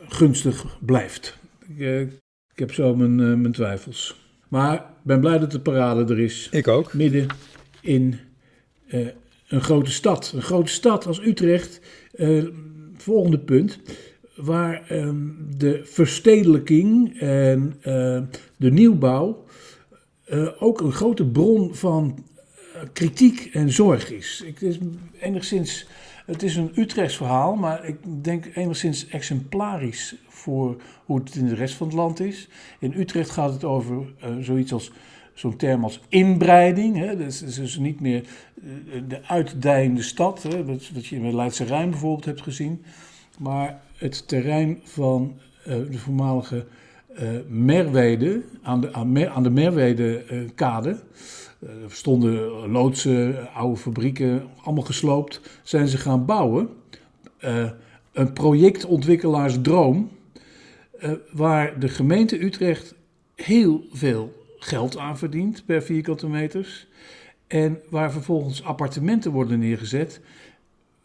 gunstig 0.08 0.78
blijft. 0.82 1.40
Ik, 1.68 1.80
ik 2.54 2.60
heb 2.60 2.74
zo 2.74 2.96
mijn, 2.96 3.16
mijn 3.16 3.54
twijfels. 3.54 4.23
Maar 4.54 4.76
ik 4.76 4.82
ben 5.02 5.20
blij 5.20 5.40
dat 5.40 5.52
de 5.52 5.60
parade 5.60 6.14
er 6.14 6.20
is. 6.20 6.48
Ik 6.52 6.68
ook. 6.68 6.94
Midden 6.94 7.28
in 7.82 8.20
uh, 8.88 9.08
een 9.48 9.62
grote 9.62 9.92
stad. 9.92 10.32
Een 10.36 10.42
grote 10.42 10.72
stad 10.72 11.06
als 11.06 11.26
Utrecht. 11.26 11.82
Uh, 12.16 12.44
volgende 12.98 13.40
punt. 13.40 13.80
Waar 14.36 14.92
um, 14.92 15.48
de 15.58 15.82
verstedelijking 15.84 17.20
en 17.20 17.74
uh, 17.78 18.22
de 18.58 18.72
nieuwbouw 18.72 19.46
ook 20.60 20.82
een 20.82 20.92
grote 20.92 21.26
bron 21.26 21.76
van 21.76 22.26
kritiek 22.94 23.50
en 23.54 23.72
zorg 23.72 24.12
is. 24.12 24.44
Ik, 24.46 24.60
het 24.60 24.70
is 24.70 24.78
enigszins, 25.20 25.88
het 26.26 26.44
is 26.44 26.56
een 26.56 26.72
Utrechts 26.76 27.18
verhaal, 27.18 27.56
maar 27.56 27.88
ik 27.88 27.98
denk 28.24 28.46
enigszins 28.56 29.08
exemplarisch 29.08 30.16
voor 30.44 30.76
hoe 31.06 31.20
het 31.20 31.36
in 31.36 31.48
de 31.48 31.56
rest 31.56 31.76
van 31.76 31.88
het 31.88 31.96
land 31.96 32.20
is. 32.20 32.50
In 32.80 32.94
Utrecht 32.98 33.30
gaat 33.30 33.54
het 33.54 33.64
over 33.64 33.96
uh, 33.96 34.30
zoiets 34.40 34.74
als 34.74 34.92
zo'n 35.34 35.56
term 35.56 35.84
als 35.84 36.00
inbreiding. 36.08 36.98
Hè? 36.98 37.18
Dat, 37.18 37.28
is, 37.28 37.40
dus 37.40 37.78
niet 37.78 38.00
meer 38.00 38.24
uh, 38.64 39.02
de 39.08 39.24
uitdijende 39.28 40.02
stad, 40.02 40.44
hè? 40.44 40.66
Wat, 40.66 41.06
je 41.06 41.16
in 41.16 41.36
Leidse 41.36 41.64
Rijn 41.64 41.90
bijvoorbeeld 41.90 42.26
hebt 42.26 42.42
gezien. 42.42 42.84
Maar 43.40 43.82
het 43.98 44.28
terrein 44.28 44.80
van 44.84 45.34
uh, 45.68 45.74
de 45.92 45.98
voormalige 45.98 46.66
Merwede, 47.48 48.42
aan 48.62 48.82
de, 48.82 48.94
aan, 48.94 49.30
aan 49.30 49.44
de 49.44 49.50
Merwede-kade. 49.50 51.00
er 51.60 51.92
stonden 51.92 52.70
loodsen, 52.72 53.54
oude 53.54 53.78
fabrieken, 53.78 54.44
allemaal 54.64 54.84
gesloopt. 54.84 55.42
Zijn 55.64 55.88
ze 55.88 55.98
gaan 55.98 56.26
bouwen. 56.26 56.70
een 58.12 58.34
projectontwikkelaarsdroom 58.34 60.10
uh, 61.04 61.12
waar 61.32 61.80
de 61.80 61.90
gemeente 61.90 62.44
Utrecht 62.44 62.96
heel 63.36 63.84
veel 63.92 64.44
geld 64.58 64.98
aan 64.98 65.18
verdient 65.18 65.66
per 65.66 65.84
vierkante 65.84 66.28
meters. 66.28 66.88
En 67.48 67.80
waar 67.90 68.12
vervolgens 68.12 68.64
appartementen 68.64 69.32
worden 69.32 69.60
neergezet. 69.60 70.22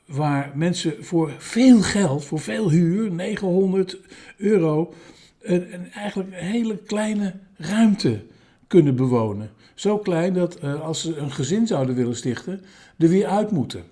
Waar 0.06 0.52
mensen 0.54 1.04
voor 1.04 1.32
veel 1.38 1.82
geld, 1.82 2.24
voor 2.24 2.40
veel 2.40 2.70
huur, 2.70 3.12
900 3.12 3.98
euro, 4.36 4.94
een, 5.40 5.92
eigenlijk 5.92 6.30
een 6.32 6.46
hele 6.46 6.76
kleine 6.76 7.34
ruimte 7.56 8.20
kunnen 8.66 8.96
bewonen. 8.96 9.50
Zo 9.74 9.98
klein 9.98 10.34
dat 10.34 10.62
uh, 10.62 10.80
als 10.80 11.00
ze 11.00 11.16
een 11.16 11.32
gezin 11.32 11.66
zouden 11.66 11.94
willen 11.94 12.16
stichten, 12.16 12.60
er 12.98 13.08
weer 13.08 13.26
uit 13.26 13.50
moeten. 13.50 13.84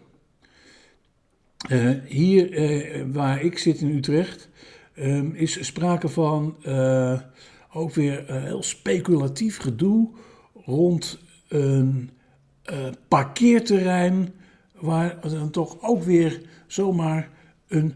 Uh, 1.71 1.91
hier 2.07 3.07
waar 3.13 3.43
ik 3.43 3.59
zit 3.59 3.81
in 3.81 3.97
Utrecht, 3.97 4.49
um, 4.99 5.35
is 5.35 5.67
sprake 5.67 6.09
van 6.09 6.57
uh, 6.67 7.21
ook 7.73 7.95
weer 7.95 8.31
uh, 8.31 8.43
heel 8.43 8.63
speculatief 8.63 9.59
gedoe 9.59 10.09
rond 10.65 11.19
een 11.49 12.11
uh, 12.73 12.89
parkeerterrein 13.09 14.35
waar 14.75 15.21
dan 15.31 15.51
toch 15.51 15.77
ook 15.81 16.03
weer 16.03 16.41
zomaar 16.67 17.31
een 17.69 17.95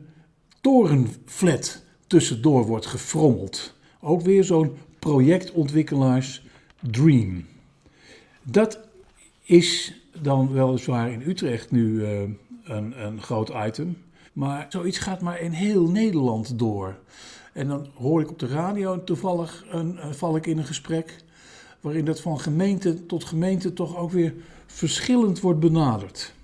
torenflat 0.61 1.85
tussendoor 2.07 2.66
wordt 2.66 2.87
gefrommeld. 2.87 3.75
Ook 4.00 4.21
weer 4.21 4.45
zo'n 4.45 4.76
projectontwikkelaars 4.99 6.47
dream. 6.80 7.47
Dat 8.42 8.80
is 9.42 10.00
dan 10.23 10.52
weliswaar 10.52 11.12
in 11.12 11.23
Utrecht 11.26 11.71
nu 11.71 12.04
een, 12.04 13.04
een 13.04 13.23
groot 13.23 13.52
item. 13.66 13.97
Maar 14.40 14.66
zoiets 14.68 14.99
gaat 14.99 15.20
maar 15.20 15.40
in 15.40 15.50
heel 15.50 15.90
Nederland 15.90 16.59
door. 16.59 16.97
En 17.52 17.68
dan 17.68 17.87
hoor 17.94 18.20
ik 18.20 18.30
op 18.30 18.38
de 18.38 18.47
radio 18.47 19.04
toevallig 19.04 19.64
een, 19.70 19.94
uh, 19.94 20.11
val 20.11 20.37
ik 20.37 20.47
in 20.47 20.59
een 20.59 20.64
gesprek 20.64 21.16
waarin 21.80 22.04
dat 22.04 22.20
van 22.20 22.40
gemeente 22.40 23.06
tot 23.06 23.25
gemeente 23.25 23.73
toch 23.73 23.97
ook 23.97 24.11
weer 24.11 24.35
verschillend 24.66 25.40
wordt 25.40 25.61
benaderd. 25.61 26.35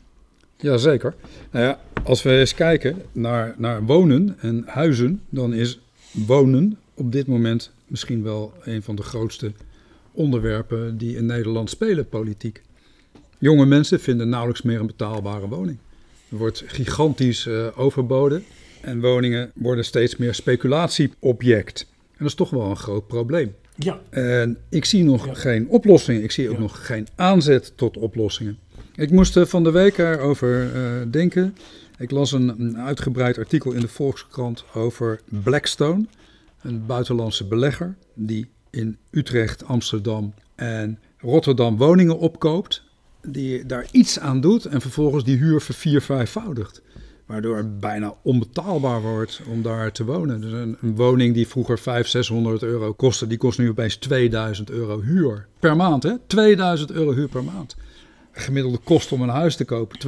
Jazeker. 0.57 1.15
Nou 1.51 1.65
ja, 1.65 1.81
als 2.05 2.23
we 2.23 2.39
eens 2.39 2.55
kijken 2.55 3.03
naar, 3.13 3.55
naar 3.59 3.85
wonen 3.85 4.37
en 4.41 4.65
huizen, 4.67 5.23
dan 5.29 5.55
is 5.55 5.81
wonen 6.11 6.79
op 6.95 7.13
dit 7.13 7.27
moment 7.27 7.71
misschien 7.87 8.23
wel 8.23 8.53
een 8.63 8.83
van 8.83 8.97
de 8.97 9.03
grootste 9.03 9.53
onderwerpen 10.13 10.99
die 10.99 11.17
in 11.17 11.27
Nederland 11.27 11.71
spelen 11.71 12.09
politiek. 12.09 12.63
Jonge 13.39 13.67
mensen 13.67 14.01
vinden 14.01 14.29
nauwelijks 14.29 14.63
meer 14.63 14.81
een 14.81 14.87
betaalbare 14.87 15.49
woning. 15.49 15.79
Er 16.31 16.37
wordt 16.37 16.63
gigantisch 16.67 17.47
uh, 17.47 17.67
overboden 17.75 18.45
en 18.81 19.01
woningen 19.01 19.51
worden 19.55 19.85
steeds 19.85 20.17
meer 20.17 20.35
speculatieobject. 20.35 21.87
En 21.91 22.17
dat 22.19 22.27
is 22.27 22.35
toch 22.35 22.51
wel 22.51 22.71
een 22.71 22.77
groot 22.77 23.07
probleem. 23.07 23.55
Ja. 23.75 24.01
En 24.11 24.59
ik 24.69 24.85
zie 24.85 25.05
nog 25.05 25.29
geen 25.43 25.69
oplossingen. 25.69 26.23
Ik 26.23 26.31
zie 26.31 26.51
ook 26.51 26.59
nog 26.59 26.87
geen 26.87 27.07
aanzet 27.15 27.73
tot 27.77 27.97
oplossingen. 27.97 28.59
Ik 28.95 29.11
moest 29.11 29.39
van 29.39 29.65
de 29.65 29.71
week 29.71 29.99
erover 29.99 30.75
uh, 30.75 31.03
denken. 31.11 31.57
Ik 31.99 32.11
las 32.11 32.33
een, 32.33 32.49
een, 32.49 32.79
uitgebreid 32.79 33.39
artikel 33.39 33.73
in 33.73 33.81
de 33.81 33.89
Volkskrant 33.89 34.65
over 34.75 35.21
Blackstone, 35.43 36.05
een 36.63 36.87
buitenlandse 36.87 37.47
belegger 37.47 37.95
die 38.15 38.49
in 38.71 38.97
Utrecht, 39.11 39.65
Amsterdam 39.65 40.35
en 40.55 40.99
Rotterdam 41.19 41.77
woningen 41.77 42.19
opkoopt 42.19 42.83
die 43.27 43.67
daar 43.67 43.87
iets 43.91 44.19
aan 44.19 44.41
doet 44.41 44.65
en 44.65 44.81
vervolgens 44.81 45.25
die 45.25 45.37
huur 45.37 45.61
vervier 45.61 46.03
vijfvoudigt. 46.03 46.83
waardoor 47.27 47.57
het 47.57 47.81
bijna 47.81 48.15
onbetaalbaar 48.23 49.03
wordt 49.03 49.41
om 49.49 49.63
daar 49.63 49.93
te 49.93 50.05
wonen. 50.05 50.41
Dus 50.41 50.53
een, 50.53 50.77
woning 50.81 51.35
die 51.35 51.49
vroeger 51.49 51.79
500, 51.79 52.11
600 52.11 52.63
euro 52.63 52.93
kostte, 52.93 53.27
die 53.27 53.39
kost 53.39 53.59
nu 53.59 53.69
opeens 53.69 53.97
2000 53.97 54.71
euro 54.71 55.01
huur 55.01 55.47
per 55.61 55.77
maand. 55.77 56.03
Hè? 56.03 56.13
2000 56.27 56.91
euro 56.91 57.13
huur 57.13 57.29
per 57.29 57.45
maand. 57.45 57.77
gemiddelde 58.33 58.79
kost 58.79 59.13
om 59.13 59.23
een 59.23 59.29
huis 59.29 59.57
te 59.57 59.65
kopen 59.65 59.99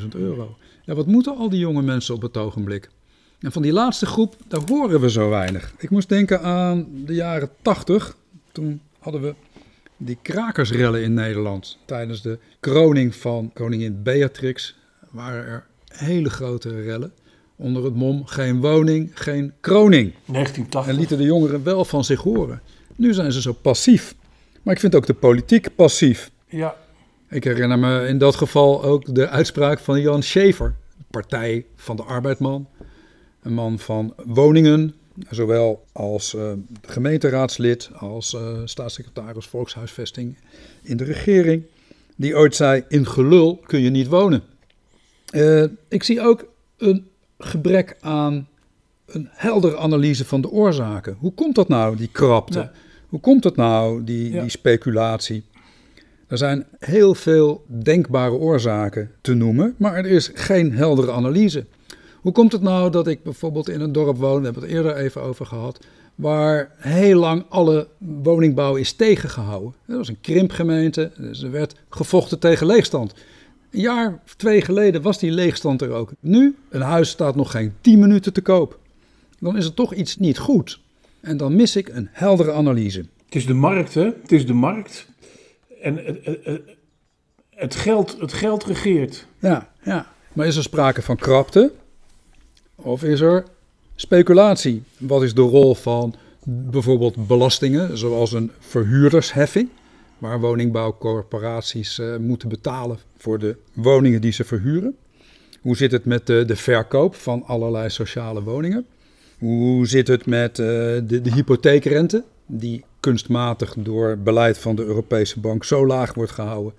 275.000 0.00 0.08
euro. 0.08 0.56
Ja, 0.84 0.94
wat 0.94 1.06
moeten 1.06 1.36
al 1.36 1.48
die 1.48 1.58
jonge 1.58 1.82
mensen 1.82 2.14
op 2.14 2.22
het 2.22 2.36
ogenblik? 2.36 2.88
En 3.40 3.52
van 3.52 3.62
die 3.62 3.72
laatste 3.72 4.06
groep, 4.06 4.36
daar 4.48 4.60
horen 4.68 5.00
we 5.00 5.10
zo 5.10 5.28
weinig. 5.28 5.72
Ik 5.78 5.90
moest 5.90 6.08
denken 6.08 6.42
aan 6.42 6.86
de 7.04 7.14
jaren 7.14 7.50
80. 7.62 8.16
Toen 8.52 8.80
hadden 8.98 9.20
we 9.22 9.34
die 9.96 10.18
krakersrellen 10.22 11.02
in 11.02 11.14
Nederland. 11.14 11.78
Tijdens 11.84 12.22
de 12.22 12.38
kroning 12.60 13.14
van 13.14 13.50
koningin 13.54 14.02
Beatrix 14.02 14.76
waren 15.10 15.46
er 15.46 15.66
hele 15.88 16.30
grote 16.30 16.82
rellen. 16.82 17.12
Onder 17.56 17.84
het 17.84 17.94
mom 17.94 18.26
geen 18.26 18.60
woning, 18.60 19.10
geen 19.14 19.52
kroning. 19.60 20.12
1980. 20.26 20.92
En 20.92 20.98
lieten 20.98 21.18
de 21.18 21.24
jongeren 21.24 21.64
wel 21.64 21.84
van 21.84 22.04
zich 22.04 22.20
horen. 22.20 22.60
Nu 22.96 23.14
zijn 23.14 23.32
ze 23.32 23.40
zo 23.40 23.52
passief. 23.52 24.14
Maar 24.62 24.74
ik 24.74 24.80
vind 24.80 24.94
ook 24.94 25.06
de 25.06 25.14
politiek 25.14 25.74
passief. 25.74 26.30
Ja, 26.48 26.76
Ik 27.28 27.44
herinner 27.44 27.78
me 27.78 28.06
in 28.06 28.18
dat 28.18 28.34
geval 28.34 28.82
ook 28.82 29.14
de 29.14 29.28
uitspraak 29.28 29.78
van 29.78 30.00
Jan 30.00 30.22
Schever, 30.22 30.74
Partij 31.10 31.66
van 31.76 31.96
de 31.96 32.02
Arbeidman. 32.02 32.68
Een 33.42 33.52
man 33.52 33.78
van 33.78 34.14
woningen, 34.24 34.94
zowel 35.30 35.84
als 35.92 36.34
eh, 36.34 36.52
gemeenteraadslid, 36.82 37.90
als 37.94 38.34
eh, 38.34 38.60
staatssecretaris 38.64 39.46
volkshuisvesting 39.46 40.36
in 40.82 40.96
de 40.96 41.04
regering. 41.04 41.62
Die 42.16 42.36
ooit 42.36 42.54
zei, 42.54 42.84
in 42.88 43.06
gelul 43.06 43.60
kun 43.66 43.80
je 43.80 43.90
niet 43.90 44.08
wonen. 44.08 44.42
Eh, 45.30 45.64
ik 45.88 46.02
zie 46.02 46.20
ook 46.20 46.46
een 46.76 47.06
gebrek 47.38 47.96
aan 48.00 48.48
een 49.06 49.28
heldere 49.30 49.76
analyse 49.76 50.24
van 50.24 50.40
de 50.40 50.50
oorzaken. 50.50 51.16
Hoe 51.18 51.34
komt 51.34 51.54
dat 51.54 51.68
nou, 51.68 51.96
die 51.96 52.08
krapte? 52.12 52.70
Hoe 53.08 53.20
komt 53.20 53.44
het 53.44 53.56
nou, 53.56 54.04
die, 54.04 54.32
Ja. 54.32 54.40
die 54.40 54.50
speculatie? 54.50 55.44
Er 56.26 56.38
zijn 56.38 56.66
heel 56.78 57.14
veel 57.14 57.64
denkbare 57.66 58.34
oorzaken 58.34 59.10
te 59.20 59.34
noemen, 59.34 59.74
maar 59.76 59.94
er 59.94 60.06
is 60.06 60.30
geen 60.34 60.72
heldere 60.72 61.12
analyse. 61.12 61.66
Hoe 62.26 62.34
komt 62.34 62.52
het 62.52 62.62
nou 62.62 62.90
dat 62.90 63.06
ik 63.06 63.22
bijvoorbeeld 63.22 63.68
in 63.68 63.80
een 63.80 63.92
dorp 63.92 64.16
woon, 64.16 64.34
daar 64.42 64.52
hebben 64.52 64.62
we 64.62 64.68
het 64.68 64.76
eerder 64.76 64.96
even 64.96 65.22
over 65.22 65.46
gehad, 65.46 65.84
waar 66.14 66.70
heel 66.76 67.18
lang 67.18 67.44
alle 67.48 67.88
woningbouw 67.98 68.74
is 68.76 68.92
tegengehouden? 68.92 69.74
Dat 69.86 69.96
was 69.96 70.08
een 70.08 70.20
krimpgemeente, 70.20 71.10
dus 71.18 71.42
er 71.42 71.50
werd 71.50 71.74
gevochten 71.88 72.38
tegen 72.38 72.66
leegstand. 72.66 73.14
Een 73.70 73.80
jaar 73.80 74.20
of 74.24 74.34
twee 74.34 74.60
geleden 74.60 75.02
was 75.02 75.18
die 75.18 75.30
leegstand 75.30 75.82
er 75.82 75.90
ook. 75.90 76.12
Nu, 76.20 76.56
een 76.68 76.80
huis 76.80 77.08
staat 77.08 77.36
nog 77.36 77.50
geen 77.50 77.72
10 77.80 77.98
minuten 77.98 78.32
te 78.32 78.40
koop. 78.42 78.78
Dan 79.38 79.56
is 79.56 79.64
er 79.64 79.74
toch 79.74 79.94
iets 79.94 80.16
niet 80.16 80.38
goed. 80.38 80.80
En 81.20 81.36
dan 81.36 81.56
mis 81.56 81.76
ik 81.76 81.88
een 81.88 82.08
heldere 82.12 82.52
analyse. 82.52 83.04
het 83.24 83.34
is 83.34 83.46
de 83.46 83.54
markt, 83.54 83.94
hè? 83.94 84.04
Het 84.22 84.32
is 84.32 84.46
de 84.46 84.52
markt. 84.54 85.08
En 85.82 85.96
het, 85.96 86.24
het, 86.24 86.44
het- 86.44 86.62
het, 87.50 87.74
geld, 87.74 88.16
het 88.20 88.32
geld 88.32 88.64
regeert. 88.64 89.26
Ja, 89.38 89.70
ja. 89.82 90.12
Maar 90.32 90.46
is 90.46 90.56
er 90.56 90.62
sprake 90.62 91.02
van 91.02 91.16
krapte? 91.16 91.72
Of 92.76 93.02
is 93.02 93.20
er 93.20 93.44
speculatie? 93.94 94.82
Wat 94.98 95.22
is 95.22 95.34
de 95.34 95.40
rol 95.40 95.74
van 95.74 96.14
bijvoorbeeld 96.44 97.26
belastingen, 97.26 97.98
zoals 97.98 98.32
een 98.32 98.50
verhuurdersheffing, 98.58 99.68
waar 100.18 100.40
woningbouwcorporaties 100.40 101.98
eh, 101.98 102.16
moeten 102.16 102.48
betalen 102.48 102.98
voor 103.16 103.38
de 103.38 103.56
woningen 103.72 104.20
die 104.20 104.32
ze 104.32 104.44
verhuren? 104.44 104.96
Hoe 105.60 105.76
zit 105.76 105.92
het 105.92 106.04
met 106.04 106.26
de, 106.26 106.44
de 106.44 106.56
verkoop 106.56 107.14
van 107.14 107.44
allerlei 107.46 107.90
sociale 107.90 108.42
woningen? 108.42 108.86
Hoe 109.38 109.86
zit 109.86 110.08
het 110.08 110.26
met 110.26 110.58
eh, 110.58 110.66
de, 110.66 111.20
de 111.22 111.32
hypotheekrente, 111.32 112.24
die 112.46 112.84
kunstmatig 113.00 113.74
door 113.78 114.18
beleid 114.18 114.58
van 114.58 114.76
de 114.76 114.84
Europese 114.84 115.40
Bank 115.40 115.64
zo 115.64 115.86
laag 115.86 116.14
wordt 116.14 116.32
gehouden? 116.32 116.72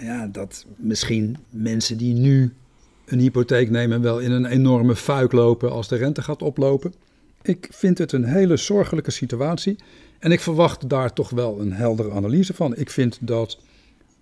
Ja, 0.00 0.26
dat 0.26 0.66
misschien 0.76 1.36
mensen 1.50 1.96
die 1.96 2.14
nu 2.14 2.52
een 3.08 3.18
hypotheek 3.18 3.70
nemen 3.70 4.02
wel 4.02 4.18
in 4.18 4.30
een 4.30 4.46
enorme 4.46 4.96
fuik 4.96 5.32
lopen 5.32 5.70
als 5.70 5.88
de 5.88 5.96
rente 5.96 6.22
gaat 6.22 6.42
oplopen. 6.42 6.94
Ik 7.42 7.68
vind 7.70 7.98
het 7.98 8.12
een 8.12 8.24
hele 8.24 8.56
zorgelijke 8.56 9.10
situatie 9.10 9.76
en 10.18 10.32
ik 10.32 10.40
verwacht 10.40 10.88
daar 10.88 11.12
toch 11.12 11.30
wel 11.30 11.60
een 11.60 11.72
heldere 11.72 12.10
analyse 12.10 12.54
van. 12.54 12.76
Ik 12.76 12.90
vind 12.90 13.18
dat 13.20 13.58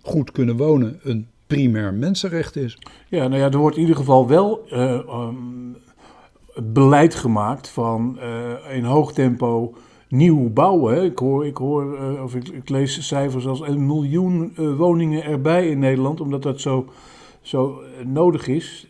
goed 0.01 0.31
kunnen 0.31 0.57
wonen 0.57 0.99
een 1.03 1.27
primair 1.47 1.93
mensenrecht 1.93 2.55
is. 2.55 2.77
Ja, 3.09 3.27
nou 3.27 3.41
ja, 3.41 3.51
er 3.51 3.57
wordt 3.57 3.75
in 3.75 3.81
ieder 3.81 3.97
geval 3.97 4.27
wel 4.27 4.67
ehm, 4.69 5.35
beleid 6.55 7.15
gemaakt 7.15 7.69
van 7.69 8.19
eh, 8.19 8.75
in 8.75 8.83
hoog 8.83 9.13
tempo 9.13 9.73
nieuw 10.09 10.49
bouwen. 10.49 11.03
Ik 11.03 11.17
hoor, 11.17 11.45
ik, 11.45 11.57
hoor 11.57 11.97
eh, 11.97 12.23
of 12.23 12.35
ik, 12.35 12.47
ik 12.47 12.69
lees 12.69 13.07
cijfers 13.07 13.47
als 13.47 13.61
een 13.61 13.85
miljoen 13.85 14.53
woningen 14.77 15.23
erbij 15.23 15.67
in 15.69 15.79
Nederland, 15.79 16.21
omdat 16.21 16.43
dat 16.43 16.61
zo, 16.61 16.85
zo 17.47 17.81
eh, 17.81 18.05
nodig 18.05 18.47
is. 18.47 18.87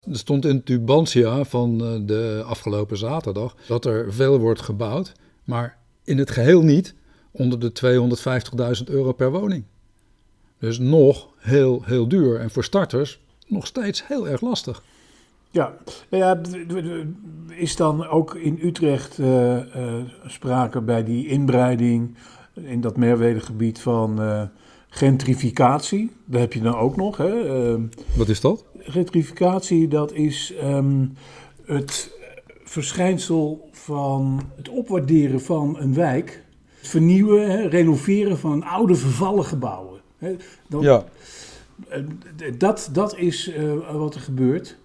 Er 0.00 0.18
stond 0.18 0.44
in 0.44 0.62
Tubantia 0.62 1.44
van 1.44 1.84
eh, 1.84 2.06
de 2.06 2.42
afgelopen 2.46 2.96
zaterdag 2.96 3.56
dat 3.66 3.84
er 3.84 4.12
veel 4.12 4.38
wordt 4.38 4.60
gebouwd, 4.60 5.12
maar 5.44 5.78
in 6.04 6.18
het 6.18 6.30
geheel 6.30 6.62
niet 6.62 6.94
onder 7.30 7.58
de 7.58 7.72
250.000 8.78 8.84
euro 8.84 9.12
per 9.12 9.30
woning. 9.30 9.64
Dus 10.58 10.78
nog 10.78 11.28
heel, 11.36 11.82
heel 11.84 12.08
duur 12.08 12.40
en 12.40 12.50
voor 12.50 12.64
starters 12.64 13.20
nog 13.46 13.66
steeds 13.66 14.06
heel 14.06 14.28
erg 14.28 14.40
lastig. 14.40 14.82
Ja, 15.50 15.74
nou 16.10 16.22
ja, 16.22 16.40
is 17.48 17.76
dan 17.76 18.06
ook 18.06 18.34
in 18.34 18.58
Utrecht 18.62 19.18
eh, 19.18 19.56
eh, 19.58 20.04
sprake 20.26 20.80
bij 20.80 21.04
die 21.04 21.28
inbreiding 21.28 22.16
in 22.54 22.80
dat 22.80 22.96
Merwedegebied 22.96 23.80
van 23.80 24.20
eh, 24.22 24.42
gentrificatie? 24.94 26.10
Dat 26.24 26.40
heb 26.40 26.52
je 26.52 26.60
dan 26.60 26.74
ook 26.76 26.96
nog. 26.96 27.16
Hè? 27.16 27.40
Ehm, 27.40 27.82
Wat 28.16 28.28
is 28.28 28.40
dat? 28.40 28.64
gentrificatie, 28.78 29.88
dat 29.88 30.12
is 30.12 30.52
ehm, 30.60 31.06
het 31.64 32.12
verschijnsel 32.64 33.68
van 33.72 34.42
het 34.56 34.68
opwaarderen 34.68 35.40
van 35.40 35.76
een 35.78 35.94
wijk. 35.94 36.42
Het 36.78 36.88
vernieuwen, 36.88 37.50
hè, 37.50 37.66
renoveren 37.68 38.38
van 38.38 38.62
oude 38.62 38.94
vervallen 38.94 39.44
gebouwen. 39.44 40.00
Hè. 40.18 40.36
Dan, 40.68 40.82
Ja, 40.82 41.04
eh, 41.88 42.02
Dat, 42.58 42.88
dat 42.92 43.16
is 43.16 43.48
eh, 43.52 43.72
wat 43.92 44.14
er 44.14 44.20
gebeurt. 44.20 44.76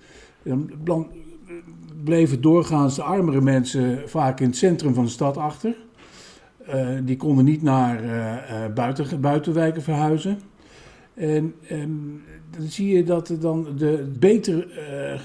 Dan 0.43 0.71
blan- 0.83 1.07
bleven 2.03 2.41
doorgaans 2.41 2.95
de 2.95 3.03
armere 3.03 3.41
mensen 3.41 4.09
vaak 4.09 4.39
in 4.39 4.47
het 4.47 4.57
centrum 4.57 4.93
van 4.93 5.03
de 5.03 5.09
stad 5.09 5.37
achter. 5.37 5.75
Eh, 6.69 6.97
die 7.03 7.17
konden 7.17 7.45
niet 7.45 7.61
naar 7.61 8.03
eh, 8.03 8.65
eh, 8.65 8.73
buiten, 8.73 9.21
buitenwijken 9.21 9.81
verhuizen. 9.81 10.39
En 11.13 11.55
ehm, 11.67 11.89
dan 12.57 12.67
zie 12.67 12.95
je 12.95 13.03
dat 13.03 13.35
dan 13.39 13.67
de 13.77 14.11
beter 14.19 14.67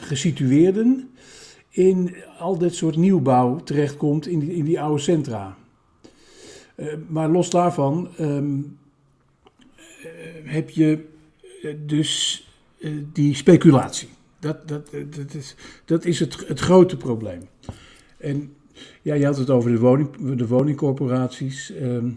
gesitueerden 0.01 1.11
in 1.69 2.15
al 2.39 2.59
dit 2.59 2.75
soort 2.75 2.97
nieuwbouw 2.97 3.57
terechtkomt 3.57 4.27
in 4.27 4.39
die, 4.39 4.55
in 4.55 4.65
die 4.65 4.81
oude 4.81 5.03
centra. 5.03 5.57
Maar 7.09 7.29
los 7.29 7.51
daarvan 7.51 8.09
ehm, 8.17 8.59
eh, 8.59 10.09
heb 10.45 10.71
je 10.71 11.05
dus 11.87 12.47
die 13.13 13.35
speculatie. 13.35 14.09
Dat, 14.39 14.69
dat, 14.69 14.91
dat 15.11 15.35
is, 15.35 15.57
dat 15.85 16.05
is 16.05 16.21
het, 16.21 16.49
het 16.49 16.61
grote 16.61 16.97
probleem. 16.97 17.43
En 18.17 18.55
ja, 19.03 19.15
je 19.15 19.25
had 19.25 19.37
het 19.37 19.51
over 19.51 19.71
de, 19.71 19.79
woning, 19.79 20.37
de 20.37 20.47
woningcorporaties. 20.47 21.73
Ehm, 21.73 22.11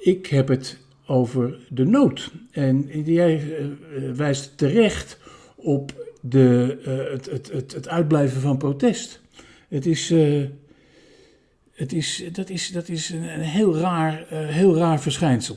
ik 0.00 0.26
heb 0.26 0.48
het 0.48 0.78
over 1.06 1.58
de 1.68 1.84
nood. 1.84 2.30
En 2.50 3.02
jij 3.04 3.34
eh, 3.34 3.64
eh, 3.64 3.72
wijst 4.14 4.58
terecht 4.58 5.18
op 5.54 6.08
de, 6.20 6.78
eh, 6.84 7.12
het, 7.12 7.30
het, 7.52 7.72
het, 7.72 7.88
uitblijven 7.88 8.40
van 8.40 8.56
protest. 8.56 9.20
Het 9.68 9.86
is, 9.86 10.12
het 11.72 11.92
is, 11.92 12.24
dat, 12.32 12.50
is, 12.50 12.68
dat 12.68 12.88
is 12.88 13.10
een, 13.10 13.22
een 13.22 13.40
heel, 13.40 13.76
raar, 13.76 14.26
heel 14.28 14.76
raar 14.76 15.00
verschijnsel. 15.00 15.56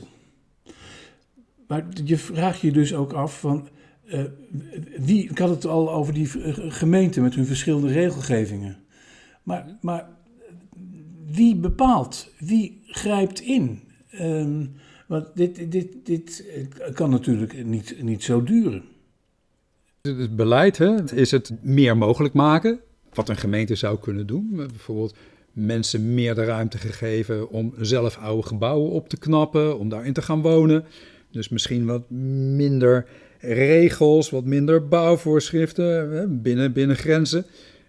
Maar 1.66 1.86
je 2.04 2.16
vraagt 2.16 2.60
je 2.60 2.72
dus 2.72 2.94
ook 2.94 3.12
af 3.12 3.40
van. 3.40 3.68
wie, 4.96 5.30
ik 5.30 5.38
had 5.38 5.48
het 5.48 5.66
al 5.66 5.92
over 5.92 6.14
die 6.14 6.26
gemeenten 6.70 7.22
met 7.22 7.34
hun 7.34 7.46
verschillende 7.46 7.92
regelgevingen. 7.92 8.83
Maar, 9.44 9.78
maar 9.80 10.08
wie 11.26 11.56
bepaalt? 11.56 12.30
Wie 12.38 12.82
grijpt 12.86 13.40
in? 13.40 13.80
Ehm, 14.10 14.66
want 15.06 15.26
dit, 15.34 15.72
dit, 15.72 16.06
dit 16.06 16.44
eh, 16.46 16.94
kan 16.94 17.10
natuurlijk 17.10 17.64
niet, 17.64 18.02
niet 18.02 18.22
zo 18.22 18.42
duren. 18.42 18.82
Het 20.00 20.36
beleid 20.36 20.78
hè, 20.78 21.14
is 21.14 21.30
het 21.30 21.52
meer 21.62 21.96
mogelijk 21.96 22.34
maken, 22.34 22.80
wat 23.12 23.28
een 23.28 23.36
gemeente 23.36 23.74
zou 23.74 23.98
kunnen 23.98 24.26
doen. 24.26 24.50
Bijvoorbeeld 24.56 25.16
mensen 25.52 26.14
meer 26.14 26.34
de 26.34 26.44
ruimte 26.44 26.78
gegeven 26.78 27.50
om 27.50 27.74
zelf 27.78 28.18
oude 28.18 28.46
gebouwen 28.46 28.90
op 28.90 29.08
te 29.08 29.18
knappen, 29.18 29.78
om 29.78 29.88
daarin 29.88 30.12
te 30.12 30.22
gaan 30.22 30.42
wonen. 30.42 30.84
Dus 31.30 31.48
misschien 31.48 31.86
wat 31.86 32.10
minder 32.10 33.06
regels, 33.40 34.30
wat 34.30 34.44
minder 34.44 34.88
bouwvoorschriften 34.88 36.42
binnen, 36.42 36.72
binnen 36.72 36.96
grenzen. 36.96 37.44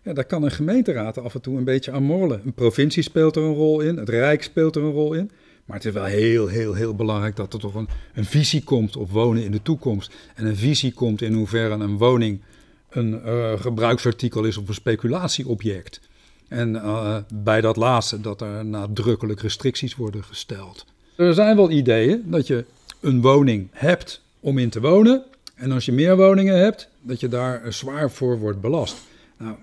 Ja, 0.05 0.13
daar 0.13 0.25
kan 0.25 0.43
een 0.43 0.51
gemeenteraad 0.51 1.17
af 1.17 1.33
en 1.33 1.41
toe 1.41 1.57
een 1.57 1.63
beetje 1.63 1.91
aan 1.91 2.03
morrelen. 2.03 2.41
Een 2.45 2.53
provincie 2.53 3.03
speelt 3.03 3.35
er 3.35 3.43
een 3.43 3.53
rol 3.53 3.79
in, 3.79 3.97
het 3.97 4.09
Rijk 4.09 4.43
speelt 4.43 4.75
er 4.75 4.83
een 4.83 4.91
rol 4.91 5.13
in. 5.13 5.31
Maar 5.65 5.77
het 5.77 5.85
is 5.85 5.93
wel 5.93 6.03
heel, 6.03 6.47
heel, 6.47 6.73
heel 6.73 6.95
belangrijk 6.95 7.35
dat 7.35 7.53
er 7.53 7.59
toch 7.59 7.73
een, 7.75 7.87
een 8.13 8.25
visie 8.25 8.63
komt 8.63 8.95
op 8.95 9.09
wonen 9.09 9.43
in 9.43 9.51
de 9.51 9.61
toekomst. 9.61 10.13
En 10.35 10.45
een 10.45 10.55
visie 10.55 10.93
komt 10.93 11.21
in 11.21 11.33
hoeverre 11.33 11.73
een 11.73 11.97
woning 11.97 12.41
een 12.89 13.21
uh, 13.25 13.59
gebruiksartikel 13.59 14.43
is 14.43 14.57
of 14.57 14.67
een 14.67 14.73
speculatieobject. 14.73 16.01
En 16.47 16.75
uh, 16.75 17.17
bij 17.33 17.61
dat 17.61 17.75
laatste 17.75 18.21
dat 18.21 18.41
er 18.41 18.65
nadrukkelijk 18.65 19.41
restricties 19.41 19.95
worden 19.95 20.23
gesteld. 20.23 20.85
Er 21.15 21.33
zijn 21.33 21.55
wel 21.55 21.71
ideeën 21.71 22.23
dat 22.25 22.47
je 22.47 22.65
een 22.99 23.21
woning 23.21 23.67
hebt 23.71 24.21
om 24.39 24.57
in 24.57 24.69
te 24.69 24.81
wonen. 24.81 25.23
En 25.55 25.71
als 25.71 25.85
je 25.85 25.91
meer 25.91 26.17
woningen 26.17 26.59
hebt, 26.59 26.89
dat 27.01 27.19
je 27.19 27.27
daar 27.27 27.73
zwaar 27.73 28.11
voor 28.11 28.39
wordt 28.39 28.61
belast. 28.61 28.97
Nou, 29.37 29.55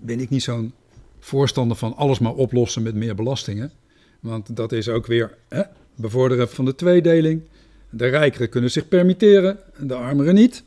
ben 0.00 0.20
ik 0.20 0.30
niet 0.30 0.42
zo'n 0.42 0.72
voorstander 1.18 1.76
van 1.76 1.96
alles 1.96 2.18
maar 2.18 2.34
oplossen 2.34 2.82
met 2.82 2.94
meer 2.94 3.14
belastingen. 3.14 3.72
Want 4.20 4.56
dat 4.56 4.72
is 4.72 4.88
ook 4.88 5.06
weer 5.06 5.36
hè, 5.48 5.62
bevorderen 5.94 6.48
van 6.48 6.64
de 6.64 6.74
tweedeling. 6.74 7.42
De 7.90 8.06
rijkeren 8.06 8.48
kunnen 8.48 8.70
zich 8.70 8.88
permitteren, 8.88 9.58
de 9.78 9.94
armeren 9.94 10.34
niet. 10.34 10.64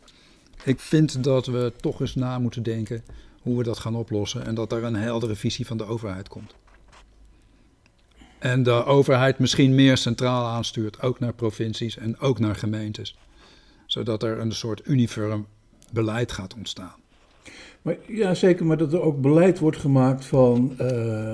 Ik 0.63 0.79
vind 0.79 1.23
dat 1.23 1.45
we 1.45 1.73
toch 1.81 1.99
eens 2.01 2.15
na 2.15 2.39
moeten 2.39 2.63
denken 2.63 3.03
hoe 3.41 3.57
we 3.57 3.63
dat 3.63 3.79
gaan 3.79 3.95
oplossen 3.95 4.45
en 4.45 4.55
dat 4.55 4.71
er 4.71 4.83
een 4.83 4.95
heldere 4.95 5.35
visie 5.35 5.65
van 5.65 5.77
de 5.77 5.85
overheid 5.85 6.27
komt. 6.27 6.53
En 8.39 8.63
de 8.63 8.85
overheid 8.85 9.39
misschien 9.39 9.75
meer 9.75 9.97
centraal 9.97 10.45
aanstuurt, 10.45 11.01
ook 11.01 11.19
naar 11.19 11.33
provincies 11.33 11.97
en 11.97 12.19
ook 12.19 12.39
naar 12.39 12.55
gemeentes. 12.55 13.17
Zodat 13.85 14.23
er 14.23 14.39
een 14.39 14.51
soort 14.51 14.81
uniform 14.87 15.47
beleid 15.91 16.31
gaat 16.31 16.53
ontstaan. 16.53 16.95
Maar, 17.81 17.97
ja, 18.07 18.33
zeker, 18.33 18.65
maar 18.65 18.77
dat 18.77 18.93
er 18.93 19.01
ook 19.01 19.21
beleid 19.21 19.59
wordt 19.59 19.77
gemaakt 19.77 20.25
van 20.25 20.73
uh, 20.81 20.87
uh, 20.87 21.31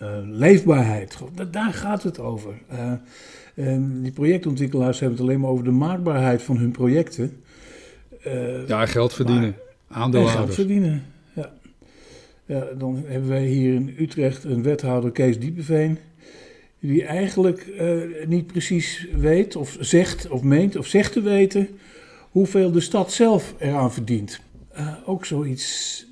uh, 0.00 0.08
leefbaarheid. 0.22 1.18
Daar 1.50 1.72
gaat 1.72 2.02
het 2.02 2.18
over. 2.18 2.54
en 3.54 4.02
die 4.02 4.12
projectontwikkelaars 4.12 5.00
hebben 5.00 5.18
het 5.18 5.26
alleen 5.26 5.40
maar 5.40 5.50
over 5.50 5.64
de 5.64 5.70
maakbaarheid 5.70 6.42
van 6.42 6.56
hun 6.56 6.70
projecten. 6.70 7.42
ja, 8.66 8.86
geld 8.86 9.12
verdienen. 9.12 9.56
Aandeelhouders. 9.88 10.44
geld 10.44 10.54
verdienen, 10.54 11.04
ja. 11.34 11.52
ja. 12.46 12.66
Dan 12.78 13.02
hebben 13.06 13.28
wij 13.28 13.46
hier 13.46 13.74
in 13.74 13.94
Utrecht 13.98 14.44
een 14.44 14.62
wethouder, 14.62 15.10
Kees 15.10 15.38
Diepeveen 15.38 15.98
die 16.80 17.04
eigenlijk 17.04 17.66
niet 18.26 18.46
precies 18.46 19.08
weet 19.16 19.56
of 19.56 19.76
zegt 19.80 20.28
of 20.28 20.42
meent 20.42 20.76
of 20.76 20.86
zegt 20.86 21.12
te 21.12 21.20
weten 21.20 21.68
hoeveel 22.30 22.72
de 22.72 22.80
stad 22.80 23.12
zelf 23.12 23.54
eraan 23.58 23.92
verdient 23.92 24.40
uh, 24.78 24.94
ook 25.04 25.24
zoiets 25.24 26.06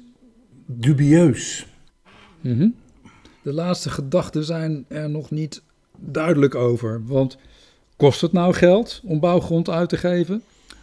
dubieus. 0.66 1.66
Mm 2.40 2.58
-hmm. 2.58 2.74
De 3.42 3.52
laatste 3.52 3.90
gedachten 3.90 4.44
zijn 4.44 4.84
er 4.88 5.10
nog 5.10 5.30
niet 5.30 5.62
duidelijk 5.98 6.54
over. 6.54 7.06
Want 7.06 7.36
kost 7.96 8.20
het 8.20 8.32
nou 8.32 8.54
geld 8.54 9.00
om 9.04 9.20
bouwgrond 9.20 9.68
uit 9.68 9.88
te 9.88 9.96
geven? 9.96 10.42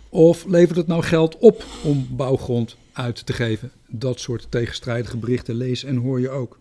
Of 0.10 0.46
levert 0.46 0.78
het 0.78 0.88
nou 0.88 1.04
geld 1.04 1.38
op 1.38 1.66
om 1.84 2.08
bouwgrond 2.12 2.78
uit 2.94 3.26
te 3.26 3.34
geven? 3.34 3.72
Dat 3.88 4.20
soort 4.20 4.48
tegenstrijdige 4.50 5.18
berichten 5.18 5.56
lees 5.56 5.84
en 5.84 5.96
hoor 5.96 6.20
je 6.20 6.30
ook. 6.30 6.60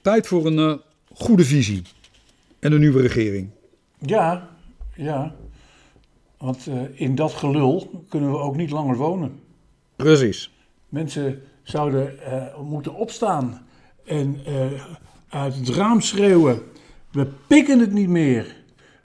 Tijd 0.00 0.26
voor 0.26 0.46
een 0.46 0.58
uh, 0.58 0.74
goede 1.14 1.44
visie 1.44 1.82
en 2.58 2.72
een 2.72 2.80
nieuwe 2.80 3.00
regering. 3.00 3.48
Ja, 3.98 4.48
ja. 4.96 5.34
Want 6.38 6.66
uh, 6.66 6.82
in 6.94 7.14
dat 7.14 7.32
gelul 7.32 8.04
kunnen 8.08 8.30
we 8.30 8.38
ook 8.38 8.56
niet 8.56 8.70
langer 8.70 8.96
wonen. 8.96 9.40
Precies. 9.96 10.50
Mensen 10.88 11.42
zouden 11.62 12.18
uh, 12.18 12.58
moeten 12.60 12.94
opstaan 12.94 13.66
en 14.04 14.40
uh, 14.48 14.84
uit 15.28 15.54
het 15.54 15.68
raam 15.68 16.00
schreeuwen: 16.00 16.62
We 17.10 17.26
pikken 17.46 17.78
het 17.78 17.92
niet 17.92 18.08
meer. 18.08 18.56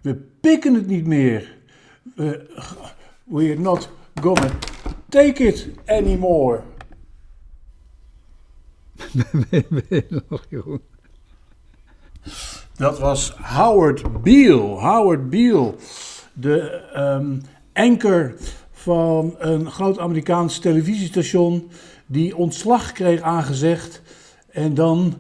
We 0.02 0.16
pikken 0.16 0.74
het 0.74 0.88
niet 0.88 1.06
meer. 1.06 1.58
We, 2.16 2.50
we're 3.24 3.60
not 3.60 3.90
gonna 4.22 4.50
take 5.10 5.44
it 5.44 5.68
anymore. 5.86 6.62
Dat 12.76 13.00
was 13.00 13.34
Howard 13.36 14.22
Beale. 14.24 14.80
Howard 14.80 15.30
Beale, 15.30 15.76
de 16.34 16.82
um, 16.96 17.42
anker 17.74 18.36
van 18.90 19.36
een 19.38 19.72
groot 19.72 20.00
Amerikaans 20.00 20.60
televisiestation 20.60 21.70
die 22.06 22.36
ontslag 22.36 22.92
kreeg 22.92 23.22
aangezegd 23.22 24.02
en 24.52 24.74
dan 24.74 25.18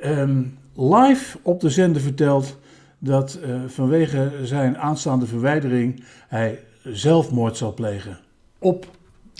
ehm, 0.00 0.42
live 0.74 1.38
op 1.42 1.60
de 1.60 1.70
zender 1.70 2.02
vertelt 2.02 2.56
dat 2.98 3.38
uh, 3.44 3.62
vanwege 3.66 4.32
zijn 4.42 4.78
aanstaande 4.78 5.26
verwijdering 5.26 6.04
hij 6.28 6.60
zelfmoord 6.82 7.56
zal 7.56 7.74
plegen. 7.74 8.18
Op. 8.58 8.86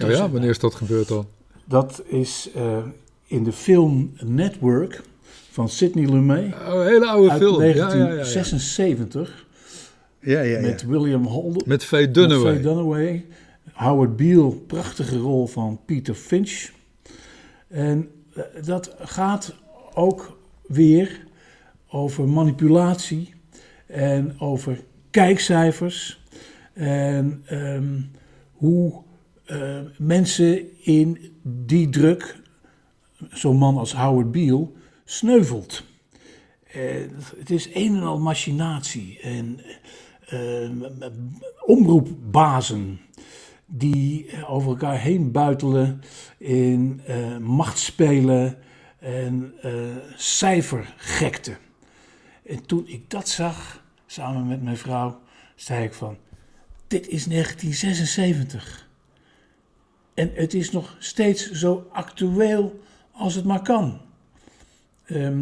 Oh 0.05 0.11
ja, 0.11 0.31
wanneer 0.31 0.51
is 0.51 0.59
dat 0.59 0.75
gebeurd 0.75 1.09
dan? 1.09 1.27
Dat 1.65 2.03
is 2.07 2.51
uh, 2.57 2.77
in 3.27 3.45
de 3.45 3.53
film 3.53 4.13
Network 4.25 5.03
van 5.51 5.69
Sidney 5.69 6.05
Lumet. 6.11 6.55
Oh, 6.55 6.75
een 6.75 6.87
hele 6.87 7.07
oude 7.07 7.31
uit 7.31 7.41
film. 7.41 7.59
1976. 7.59 9.47
Ja, 10.21 10.41
ja, 10.41 10.59
ja. 10.59 10.61
Met 10.61 10.87
William 10.87 11.25
Holden. 11.25 11.63
Met 11.67 11.85
Faye 11.85 12.11
Dunaway. 12.11 12.53
Met 12.53 12.63
Faye 12.63 12.75
Dunaway. 12.75 13.25
Howard 13.75 14.17
Beale, 14.17 14.51
prachtige 14.51 15.19
rol 15.19 15.47
van 15.47 15.81
Peter 15.85 16.15
Finch. 16.15 16.71
En 17.69 18.11
eh, 18.35 18.43
dat 18.65 18.95
gaat 18.99 19.55
ook 19.95 20.39
weer 20.67 21.27
over 21.89 22.29
manipulatie 22.29 23.35
en 23.87 24.41
over 24.41 24.81
kijkcijfers 25.11 26.23
en 26.73 27.45
um, 27.53 28.11
hoe 28.53 29.03
uh, 29.47 29.81
mensen 29.99 30.83
in 30.85 31.33
die 31.43 31.89
druk, 31.89 32.37
zo'n 33.31 33.57
man 33.57 33.77
als 33.79 33.95
Howard 33.95 34.33
Beale, 34.33 34.69
sneuvelt. 35.05 35.85
Het 37.37 37.51
is 37.51 37.69
een 37.75 37.97
en 37.97 38.03
al 38.03 38.19
machinatie 38.19 39.21
en 39.21 39.61
uh, 40.33 40.71
omroepbazen 41.67 43.01
die 43.67 44.31
over 44.47 44.69
elkaar 44.69 44.99
heen 44.99 45.31
buitelen 45.33 46.01
in 46.39 47.01
uh, 47.09 47.37
machtspelen 47.37 48.59
en 48.99 49.55
uh, 49.65 49.73
cijfergekte. 50.17 51.57
En 52.47 52.67
toen 52.67 52.85
ik 52.87 53.11
dat 53.11 53.29
zag, 53.29 53.85
samen 54.07 54.47
met 54.47 54.63
mijn 54.63 54.77
vrouw, 54.77 55.21
zei 55.55 55.85
ik 55.85 55.95
van, 55.95 56.17
dit 56.87 57.09
is 57.09 57.25
1976. 57.25 58.89
En 60.15 60.31
het 60.35 60.55
is 60.55 60.71
nog 60.71 60.97
steeds 60.99 61.51
zo 61.51 61.87
actueel 61.93 62.81
als 63.13 63.35
het 63.35 63.45
maar 63.45 63.63
kan. 63.63 64.01
Uh, 65.07 65.39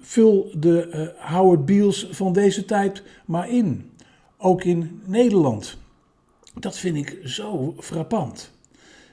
vul 0.00 0.52
de 0.56 1.14
Howard 1.18 1.64
Beals 1.64 2.06
van 2.10 2.32
deze 2.32 2.64
tijd 2.64 3.02
maar 3.24 3.48
in. 3.48 3.90
Ook 4.36 4.64
in 4.64 5.02
Nederland 5.04 5.78
dat 6.54 6.78
vind 6.78 6.96
ik 6.96 7.18
zo 7.24 7.74
frappant. 7.78 8.50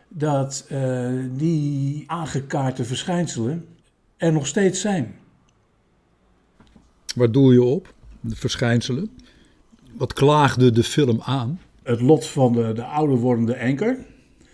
Dat 0.07 0.67
uh, 0.71 1.09
die 1.31 2.03
aangekaarte 2.07 2.85
verschijnselen 2.85 3.65
er 4.17 4.31
nog 4.31 4.47
steeds 4.47 4.81
zijn. 4.81 5.15
Waar 7.15 7.31
doel 7.31 7.51
je 7.51 7.63
op? 7.63 7.93
De 8.21 8.35
verschijnselen? 8.35 9.09
Wat 9.97 10.13
klaagde 10.13 10.71
de 10.71 10.83
film 10.83 11.21
aan? 11.21 11.59
Het 11.83 12.01
lot 12.01 12.25
van 12.25 12.53
de, 12.53 12.73
de 12.73 12.83
ouder 12.83 13.17
wordende 13.17 13.53
enker. 13.53 13.97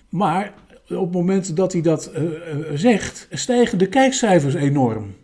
Maar 0.10 0.54
op 0.90 1.00
het 1.00 1.12
moment 1.12 1.56
dat 1.56 1.74
hij 1.74 1.82
dat 1.82 2.12
uh, 2.18 2.30
zegt, 2.74 3.28
stijgen 3.32 3.78
de 3.78 3.88
kijkcijfers 3.88 4.54
enorm. 4.54 5.16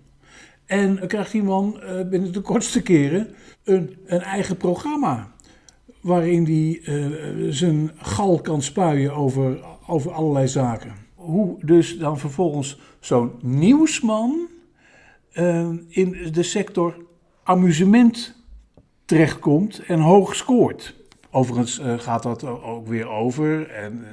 En 0.65 1.07
krijgt 1.07 1.31
die 1.31 1.43
man 1.43 1.81
uh, 1.83 2.09
binnen 2.09 2.33
de 2.33 2.41
kortste 2.41 2.81
keren 2.81 3.27
een, 3.63 3.97
een 4.05 4.21
eigen 4.21 4.57
programma 4.57 5.31
waarin 6.01 6.43
hij 6.43 6.95
uh, 6.95 7.47
zijn 7.49 7.91
gal 7.97 8.41
kan 8.41 8.61
spuien 8.61 9.13
over, 9.13 9.59
over 9.87 10.11
allerlei 10.11 10.47
zaken. 10.47 10.93
Hoe 11.15 11.65
dus 11.65 11.97
dan 11.97 12.19
vervolgens 12.19 12.79
zo'n 12.99 13.31
nieuwsman 13.41 14.47
uh, 15.33 15.69
in 15.87 16.29
de 16.31 16.43
sector 16.43 16.95
amusement 17.43 18.35
terechtkomt 19.05 19.79
en 19.85 19.99
hoog 19.99 20.35
scoort. 20.35 20.95
Overigens 21.31 21.79
uh, 21.79 21.99
gaat 21.99 22.23
dat 22.23 22.43
ook 22.43 22.87
weer 22.87 23.07
over 23.09 23.69
en 23.69 24.05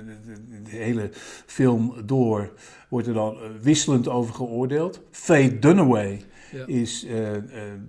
de 0.64 0.77
hele 0.77 1.11
film 1.46 1.94
door 2.05 2.53
wordt 2.88 3.07
er 3.07 3.14
dan 3.14 3.37
wisselend 3.62 4.09
over 4.09 4.35
geoordeeld. 4.35 5.03
Faye 5.11 5.59
Dunaway 5.59 6.20
ja. 6.53 6.66
is 6.66 7.07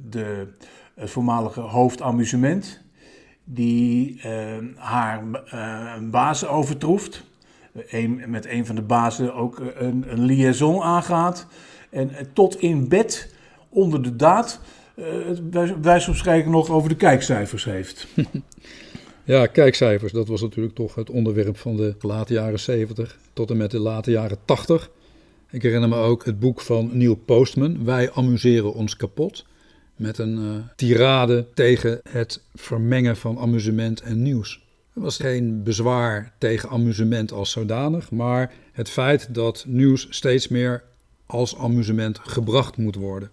de 0.09 0.47
voormalige 0.97 1.59
hoofdamusement 1.59 2.81
die 3.51 4.21
uh, 4.25 4.57
haar 4.75 5.23
uh, 5.53 6.09
baas 6.09 6.45
overtroeft. 6.45 7.23
Met 8.27 8.45
een 8.45 8.65
van 8.65 8.75
de 8.75 8.81
bazen 8.81 9.33
ook 9.33 9.61
een, 9.75 10.05
een 10.07 10.21
liaison 10.21 10.81
aangaat. 10.81 11.47
En 11.89 12.11
tot 12.33 12.61
in 12.61 12.87
bed 12.87 13.33
onder 13.69 14.03
de 14.03 14.15
daad 14.15 14.61
uh, 14.95 15.71
wijs 15.81 16.17
spreken 16.17 16.51
nog 16.51 16.69
over 16.69 16.89
de 16.89 16.95
kijkcijfers 16.95 17.63
heeft. 17.65 18.07
Ja, 19.29 19.45
kijkcijfers, 19.45 20.11
dat 20.11 20.27
was 20.27 20.41
natuurlijk 20.41 20.75
toch 20.75 20.95
het 20.95 21.09
onderwerp 21.09 21.57
van 21.57 21.75
de 21.75 21.95
late 21.99 22.33
jaren 22.33 22.59
70 22.59 23.17
tot 23.33 23.49
en 23.49 23.57
met 23.57 23.71
de 23.71 23.79
late 23.79 24.11
jaren 24.11 24.37
80. 24.45 24.89
Ik 25.49 25.61
herinner 25.61 25.89
me 25.89 25.95
ook 25.95 26.25
het 26.25 26.39
boek 26.39 26.61
van 26.61 26.89
Neil 26.93 27.15
Postman, 27.15 27.85
Wij 27.85 28.11
amuseren 28.11 28.73
ons 28.73 28.95
kapot. 28.95 29.45
Met 29.99 30.17
een 30.17 30.37
uh, 30.37 30.51
tirade 30.75 31.45
tegen 31.53 31.99
het 32.09 32.41
vermengen 32.55 33.17
van 33.17 33.37
amusement 33.37 34.01
en 34.01 34.21
nieuws. 34.21 34.61
Er 34.95 35.01
was 35.01 35.17
geen 35.17 35.63
bezwaar 35.63 36.33
tegen 36.37 36.69
amusement 36.69 37.31
als 37.31 37.51
zodanig, 37.51 38.11
maar 38.11 38.53
het 38.71 38.89
feit 38.89 39.33
dat 39.33 39.63
nieuws 39.67 40.07
steeds 40.09 40.47
meer 40.47 40.83
als 41.25 41.57
amusement 41.57 42.19
gebracht 42.23 42.77
moet 42.77 42.95
worden. 42.95 43.29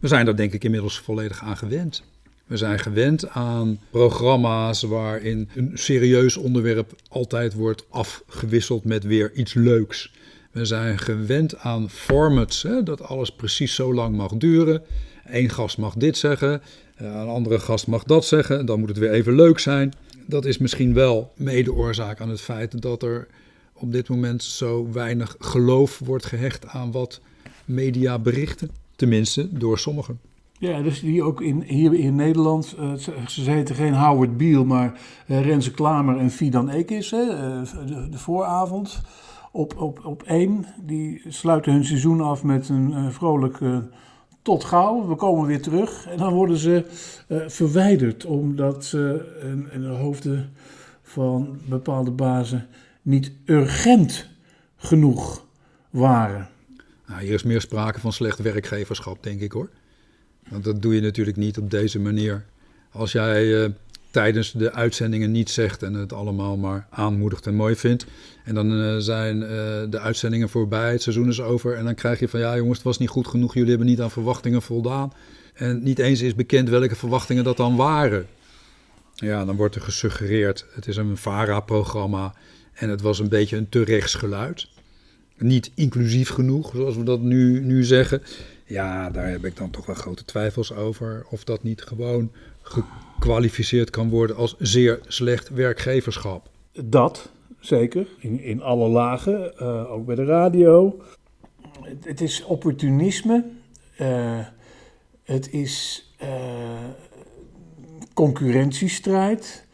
We 0.00 0.08
zijn 0.08 0.24
daar 0.24 0.36
denk 0.36 0.52
ik 0.52 0.64
inmiddels 0.64 0.98
volledig 0.98 1.42
aan 1.42 1.56
gewend. 1.56 2.02
We 2.46 2.56
zijn 2.56 2.78
gewend 2.78 3.28
aan 3.28 3.78
programma's 3.90 4.82
waarin 4.82 5.48
een 5.54 5.70
serieus 5.74 6.36
onderwerp 6.36 6.92
altijd 7.08 7.54
wordt 7.54 7.84
afgewisseld 7.88 8.84
met 8.84 9.04
weer 9.04 9.32
iets 9.32 9.54
leuks. 9.54 10.12
We 10.50 10.64
zijn 10.64 10.98
gewend 10.98 11.58
aan 11.58 11.90
formats, 11.90 12.62
hè, 12.62 12.82
dat 12.82 13.02
alles 13.02 13.32
precies 13.32 13.74
zo 13.74 13.94
lang 13.94 14.16
mag 14.16 14.32
duren. 14.32 14.82
Eén 15.30 15.50
gast 15.50 15.78
mag 15.78 15.94
dit 15.94 16.16
zeggen, 16.16 16.62
eh, 16.96 17.06
een 17.06 17.28
andere 17.28 17.58
gast 17.58 17.86
mag 17.86 18.04
dat 18.04 18.24
zeggen, 18.24 18.66
dan 18.66 18.78
moet 18.78 18.88
het 18.88 18.98
weer 18.98 19.10
even 19.10 19.34
leuk 19.34 19.58
zijn. 19.58 19.92
Dat 20.26 20.44
is 20.44 20.58
misschien 20.58 20.94
wel 20.94 21.32
mede 21.36 21.72
oorzaak 21.72 22.20
aan 22.20 22.28
het 22.28 22.40
feit 22.40 22.82
dat 22.82 23.02
er 23.02 23.26
op 23.72 23.92
dit 23.92 24.08
moment 24.08 24.42
zo 24.42 24.88
weinig 24.92 25.36
geloof 25.38 26.00
wordt 26.04 26.24
gehecht 26.24 26.66
aan 26.66 26.92
wat 26.92 27.20
media 27.64 28.18
berichten. 28.18 28.70
Tenminste, 28.96 29.48
door 29.58 29.78
sommigen. 29.78 30.20
Ja, 30.58 30.82
dus 30.82 31.00
die 31.00 31.22
ook 31.22 31.40
in, 31.40 31.62
hier 31.62 31.94
in 31.94 32.14
Nederland, 32.14 32.76
uh, 32.78 32.94
ze 33.26 33.50
heten 33.50 33.74
geen 33.74 33.94
Howard 33.94 34.36
Beale, 34.36 34.64
maar 34.64 35.00
uh, 35.26 35.40
Renze 35.40 35.70
Klamer 35.70 36.18
en 36.18 36.30
Fidan 36.30 36.68
Ekis, 36.68 37.10
hè, 37.10 37.26
de, 37.86 38.08
de, 38.10 38.18
vooravond 38.18 39.00
op, 39.52 39.76
op, 39.76 40.04
op 40.04 40.22
één. 40.22 40.66
Die 40.82 41.22
sluiten 41.28 41.72
hun 41.72 41.84
seizoen 41.84 42.20
af 42.20 42.42
met 42.42 42.68
een 42.68 43.12
vrolijk 43.12 43.58
tot 44.46 44.64
gauw, 44.64 45.08
we 45.08 45.14
komen 45.14 45.46
weer 45.46 45.62
terug. 45.62 46.06
En 46.06 46.16
dan 46.16 46.32
worden 46.32 46.56
ze 46.56 46.84
verwijderd 47.46 48.24
omdat 48.24 48.84
ze 48.84 49.32
in 49.70 49.80
de 49.80 49.86
hoofden 49.86 50.52
van 51.02 51.60
bepaalde 51.64 52.10
bazen 52.10 52.66
niet 53.02 53.32
urgent 53.44 54.28
genoeg 54.76 55.46
waren. 55.90 56.48
Nou, 57.06 57.22
hier 57.22 57.34
is 57.34 57.42
meer 57.42 57.60
sprake 57.60 58.00
van 58.00 58.12
slecht 58.12 58.38
werkgeverschap, 58.38 59.22
denk 59.22 59.40
ik 59.40 59.52
hoor. 59.52 59.70
Want 60.48 60.64
dat 60.64 60.82
doe 60.82 60.94
je 60.94 61.00
natuurlijk 61.00 61.36
niet 61.36 61.58
op 61.58 61.70
deze 61.70 61.98
manier. 61.98 62.44
Als 62.90 63.12
jij 63.12 63.44
uh, 63.44 63.68
tijdens 64.16 64.52
de 64.52 64.72
uitzendingen 64.72 65.30
niet 65.30 65.50
zegt 65.50 65.82
en 65.82 65.94
het 65.94 66.12
allemaal 66.12 66.56
maar 66.56 66.86
aanmoedigt 66.90 67.46
en 67.46 67.54
mooi 67.54 67.76
vindt. 67.76 68.06
En 68.44 68.54
dan 68.54 68.72
uh, 68.72 68.96
zijn 68.98 69.36
uh, 69.36 69.48
de 69.90 69.98
uitzendingen 69.98 70.48
voorbij, 70.48 70.92
het 70.92 71.02
seizoen 71.02 71.28
is 71.28 71.40
over. 71.40 71.74
En 71.74 71.84
dan 71.84 71.94
krijg 71.94 72.18
je 72.18 72.28
van 72.28 72.40
ja 72.40 72.56
jongens, 72.56 72.76
het 72.76 72.86
was 72.86 72.98
niet 72.98 73.08
goed 73.08 73.26
genoeg, 73.26 73.54
jullie 73.54 73.68
hebben 73.68 73.86
niet 73.86 74.00
aan 74.00 74.10
verwachtingen 74.10 74.62
voldaan. 74.62 75.12
En 75.54 75.82
niet 75.82 75.98
eens 75.98 76.20
is 76.20 76.34
bekend 76.34 76.68
welke 76.68 76.96
verwachtingen 76.96 77.44
dat 77.44 77.56
dan 77.56 77.76
waren. 77.76 78.26
Ja, 79.14 79.44
dan 79.44 79.56
wordt 79.56 79.74
er 79.74 79.80
gesuggereerd, 79.80 80.66
het 80.74 80.86
is 80.86 80.96
een 80.96 81.16
VARA-programma 81.16 82.34
en 82.72 82.88
het 82.88 83.00
was 83.00 83.18
een 83.18 83.28
beetje 83.28 83.56
een 83.56 83.68
te 83.68 83.84
rechts 83.84 84.14
geluid. 84.14 84.68
Niet 85.38 85.70
inclusief 85.74 86.28
genoeg, 86.28 86.72
zoals 86.74 86.96
we 86.96 87.02
dat 87.02 87.20
nu, 87.20 87.60
nu 87.60 87.84
zeggen. 87.84 88.22
Ja, 88.64 89.10
daar 89.10 89.28
heb 89.28 89.44
ik 89.44 89.56
dan 89.56 89.70
toch 89.70 89.86
wel 89.86 89.96
grote 89.96 90.24
twijfels 90.24 90.72
over. 90.72 91.26
Of 91.30 91.44
dat 91.44 91.62
niet 91.62 91.82
gewoon 91.82 92.30
gekwalificeerd 93.16 93.90
kan 93.90 94.08
worden 94.08 94.36
als 94.36 94.54
zeer 94.58 95.00
slecht 95.06 95.48
werkgeverschap. 95.48 96.50
Dat, 96.84 97.30
zeker. 97.60 98.06
In, 98.18 98.40
in 98.40 98.62
alle 98.62 98.88
lagen, 98.88 99.52
uh, 99.62 99.92
ook 99.92 100.06
bij 100.06 100.14
de 100.14 100.24
radio. 100.24 101.00
Het 102.00 102.20
is 102.20 102.44
opportunisme. 102.44 103.44
Uh, 104.00 104.38
het 105.22 105.52
is 105.52 106.06
uh, 106.22 106.28
concurrentiestrijd. 108.14 109.64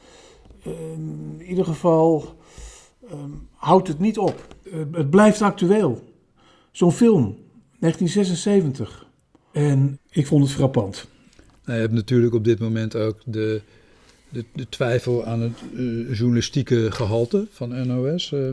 in 0.62 1.42
ieder 1.48 1.64
geval 1.64 2.36
houdt 3.54 3.88
het 3.88 3.98
niet 3.98 4.18
op. 4.18 4.54
het 4.92 5.10
blijft 5.10 5.42
actueel. 5.42 6.02
Zo'n 6.70 6.92
film 6.92 7.36
1976. 7.78 9.06
En 9.52 9.98
ik 10.10 10.26
vond 10.26 10.42
het 10.44 10.52
frappant. 10.52 11.11
Je 11.64 11.72
hebt 11.72 11.92
natuurlijk 11.92 12.34
op 12.34 12.44
dit 12.44 12.58
moment 12.58 12.96
ook 12.96 13.18
de, 13.24 13.60
de, 14.28 14.44
de 14.52 14.68
twijfel 14.68 15.24
aan 15.24 15.40
het 15.40 15.58
uh, 15.72 16.16
journalistieke 16.16 16.90
gehalte 16.90 17.46
van 17.50 17.86
NOS, 17.86 18.30
uh, 18.30 18.48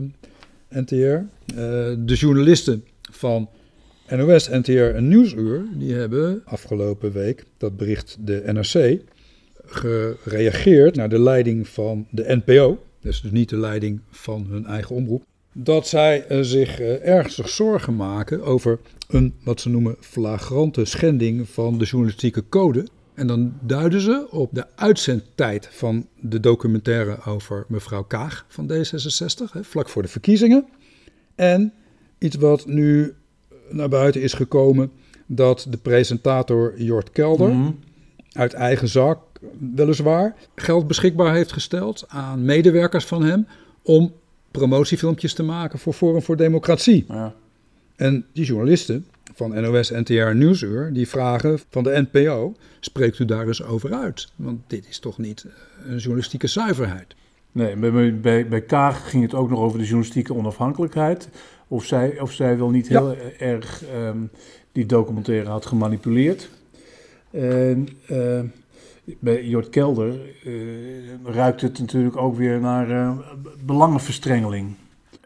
NTR. 0.68 0.94
Uh, 0.94 1.24
de 1.98 2.14
journalisten 2.14 2.84
van 3.10 3.48
NOS, 4.08 4.48
NTR 4.48 4.70
en 4.70 5.08
Nieuwsuur, 5.08 5.64
die 5.74 5.94
hebben 5.94 6.42
afgelopen 6.44 7.12
week, 7.12 7.44
dat 7.56 7.76
bericht 7.76 8.16
de 8.20 8.42
NRC, 8.46 9.00
gereageerd 9.64 10.96
naar 10.96 11.08
de 11.08 11.20
leiding 11.20 11.68
van 11.68 12.06
de 12.10 12.40
NPO. 12.44 12.82
Dus, 13.00 13.20
dus 13.20 13.30
niet 13.30 13.48
de 13.48 13.58
leiding 13.58 14.00
van 14.10 14.46
hun 14.50 14.66
eigen 14.66 14.96
omroep 14.96 15.24
dat 15.52 15.88
zij 15.88 16.24
zich 16.40 16.80
ernstig 16.80 17.48
zorgen 17.48 17.96
maken 17.96 18.42
over 18.42 18.78
een, 19.08 19.34
wat 19.44 19.60
ze 19.60 19.68
noemen, 19.68 19.96
flagrante 20.00 20.84
schending 20.84 21.48
van 21.48 21.78
de 21.78 21.84
journalistieke 21.84 22.48
code. 22.48 22.86
En 23.20 23.26
dan 23.26 23.52
duiden 23.60 24.00
ze 24.00 24.26
op 24.30 24.50
de 24.52 24.66
uitzendtijd 24.74 25.68
van 25.70 26.06
de 26.20 26.40
documentaire 26.40 27.24
over 27.24 27.64
mevrouw 27.68 28.02
Kaag 28.02 28.44
van 28.48 28.72
D66, 28.72 29.52
hè, 29.52 29.64
vlak 29.64 29.88
voor 29.88 30.02
de 30.02 30.08
verkiezingen. 30.08 30.66
En 31.34 31.72
iets 32.18 32.36
wat 32.36 32.66
nu 32.66 33.14
naar 33.70 33.88
buiten 33.88 34.22
is 34.22 34.32
gekomen, 34.32 34.90
dat 35.26 35.66
de 35.68 35.76
presentator 35.76 36.82
Jort 36.82 37.10
Kelder 37.10 37.48
mm 37.48 37.78
uit 38.32 38.52
eigen 38.52 38.88
zak, 38.88 39.18
weliswaar, 39.74 40.36
geld 40.54 40.86
beschikbaar 40.86 41.34
heeft 41.34 41.52
gesteld 41.52 42.04
aan 42.08 42.44
medewerkers 42.44 43.04
van 43.04 43.22
hem 43.22 43.46
om 43.82 44.12
promotiefilmpjes 44.50 45.34
te 45.34 45.42
maken 45.42 45.78
voor 45.78 45.92
Forum 45.92 46.22
voor 46.22 46.36
Democratie. 46.36 47.04
Ja. 47.08 47.34
En 48.00 48.26
die 48.32 48.44
journalisten 48.44 49.06
van 49.34 49.60
NOS, 49.60 49.90
NTR 49.90 50.12
en 50.12 50.38
Nieuwsuur, 50.38 50.92
die 50.92 51.08
vragen 51.08 51.58
van 51.70 51.82
de 51.82 52.06
NPO, 52.10 52.54
spreekt 52.80 53.18
u 53.18 53.24
daar 53.24 53.46
eens 53.46 53.62
over 53.62 53.94
uit? 53.94 54.32
Want 54.36 54.60
dit 54.66 54.88
is 54.88 54.98
toch 54.98 55.18
niet 55.18 55.46
een 55.86 55.96
journalistieke 55.96 56.46
zuiverheid? 56.46 57.14
Nee, 57.52 57.76
bij, 57.76 58.20
bij, 58.20 58.48
bij 58.48 58.60
Kaag 58.60 59.10
ging 59.10 59.22
het 59.22 59.34
ook 59.34 59.50
nog 59.50 59.58
over 59.58 59.78
de 59.78 59.84
journalistieke 59.84 60.34
onafhankelijkheid. 60.34 61.28
Of 61.68 61.84
zij, 61.84 62.20
of 62.20 62.32
zij 62.32 62.58
wel 62.58 62.70
niet 62.70 62.88
heel 62.88 63.16
erg 63.38 63.82
um, 63.94 64.30
die 64.72 64.86
documentaire 64.86 65.50
had 65.50 65.66
gemanipuleerd. 65.66 66.50
En 67.30 67.88
uh, 68.10 68.40
bij 69.18 69.44
Jort 69.44 69.68
Kelder 69.68 70.20
uh, 70.44 70.52
ruikt 71.24 71.60
het 71.60 71.78
natuurlijk 71.78 72.16
ook 72.16 72.36
weer 72.36 72.60
naar 72.60 72.90
uh, 72.90 73.18
belangenverstrengeling. 73.64 74.74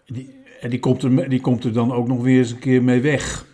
Die, 0.07 0.34
en 0.65 0.71
die 0.71 0.79
komt, 0.79 1.03
er, 1.03 1.29
die 1.29 1.41
komt 1.41 1.65
er 1.65 1.73
dan 1.73 1.93
ook 1.93 2.09
nog 2.09 2.23
weer 2.23 2.39
eens 2.39 2.51
een 2.51 2.59
keer 2.59 2.83
mee 2.83 3.01
weg. 3.01 3.47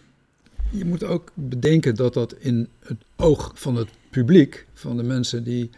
Je 0.70 0.84
moet 0.84 1.04
ook 1.04 1.30
bedenken 1.34 1.94
dat 1.94 2.14
dat 2.14 2.34
in 2.38 2.68
het 2.78 2.96
oog 3.16 3.52
van 3.54 3.76
het 3.76 3.88
publiek, 4.10 4.66
van 4.74 4.96
de 4.96 5.02
mensen 5.02 5.44
die 5.44 5.70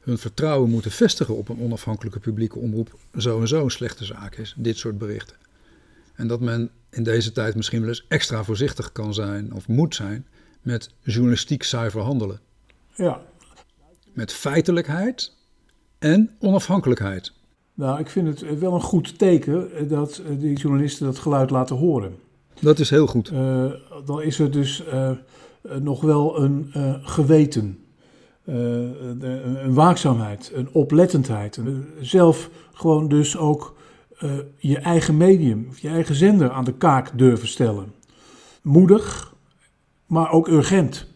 hun 0.00 0.18
vertrouwen 0.18 0.70
moeten 0.70 0.90
vestigen 0.90 1.36
op 1.36 1.48
een 1.48 1.60
onafhankelijke 1.60 2.18
publieke 2.18 2.58
omroep, 2.58 2.98
zo 3.16 3.40
en 3.40 3.48
zo 3.48 3.64
een 3.64 3.70
slechte 3.70 4.04
zaak 4.04 4.36
is, 4.36 4.54
dit 4.56 4.78
soort 4.78 4.98
berichten. 4.98 5.36
En 6.14 6.26
dat 6.26 6.40
men 6.40 6.70
in 6.90 7.02
deze 7.02 7.32
tijd 7.32 7.54
misschien 7.54 7.80
wel 7.80 7.88
eens 7.88 8.04
extra 8.08 8.44
voorzichtig 8.44 8.92
kan 8.92 9.14
zijn 9.14 9.52
of 9.52 9.68
moet 9.68 9.94
zijn 9.94 10.26
met 10.62 10.90
journalistiek 11.02 11.62
zuiver 11.62 12.00
handelen. 12.00 12.40
Ja, 12.94 13.22
met 14.12 14.32
feitelijkheid 14.32 15.36
en 15.98 16.30
onafhankelijkheid. 16.38 17.32
Nou, 17.80 17.98
ik 17.98 18.10
vind 18.10 18.26
het 18.26 18.58
wel 18.58 18.74
een 18.74 18.80
goed 18.80 19.18
teken 19.18 19.88
dat 19.88 20.22
die 20.38 20.56
journalisten 20.56 21.06
dat 21.06 21.18
geluid 21.18 21.50
laten 21.50 21.76
horen. 21.76 22.16
Dat 22.60 22.78
is 22.78 22.90
heel 22.90 23.06
goed. 23.06 23.30
Uh, 23.32 23.72
dan 24.04 24.22
is 24.22 24.38
er 24.38 24.50
dus 24.50 24.84
uh, 24.92 25.10
nog 25.78 26.00
wel 26.00 26.42
een 26.42 26.72
uh, 26.76 26.94
geweten, 27.02 27.78
een 28.44 29.74
waakzaamheid, 29.74 30.52
een 30.54 30.68
oplettendheid. 30.72 31.60
zelf 32.00 32.50
gewoon 32.72 33.08
dus 33.08 33.36
ook 33.36 33.76
je 34.56 34.78
eigen 34.78 35.16
medium, 35.16 35.68
je 35.80 35.88
eigen 35.88 36.14
zender 36.14 36.50
aan 36.50 36.64
de 36.64 36.74
kaak 36.74 37.18
durven 37.18 37.48
stellen. 37.48 37.92
Moedig, 38.62 39.34
maar 40.06 40.30
ook 40.32 40.48
urgent. 40.48 41.06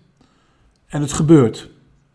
En 0.86 1.00
het 1.00 1.12
gebeurt. 1.12 1.70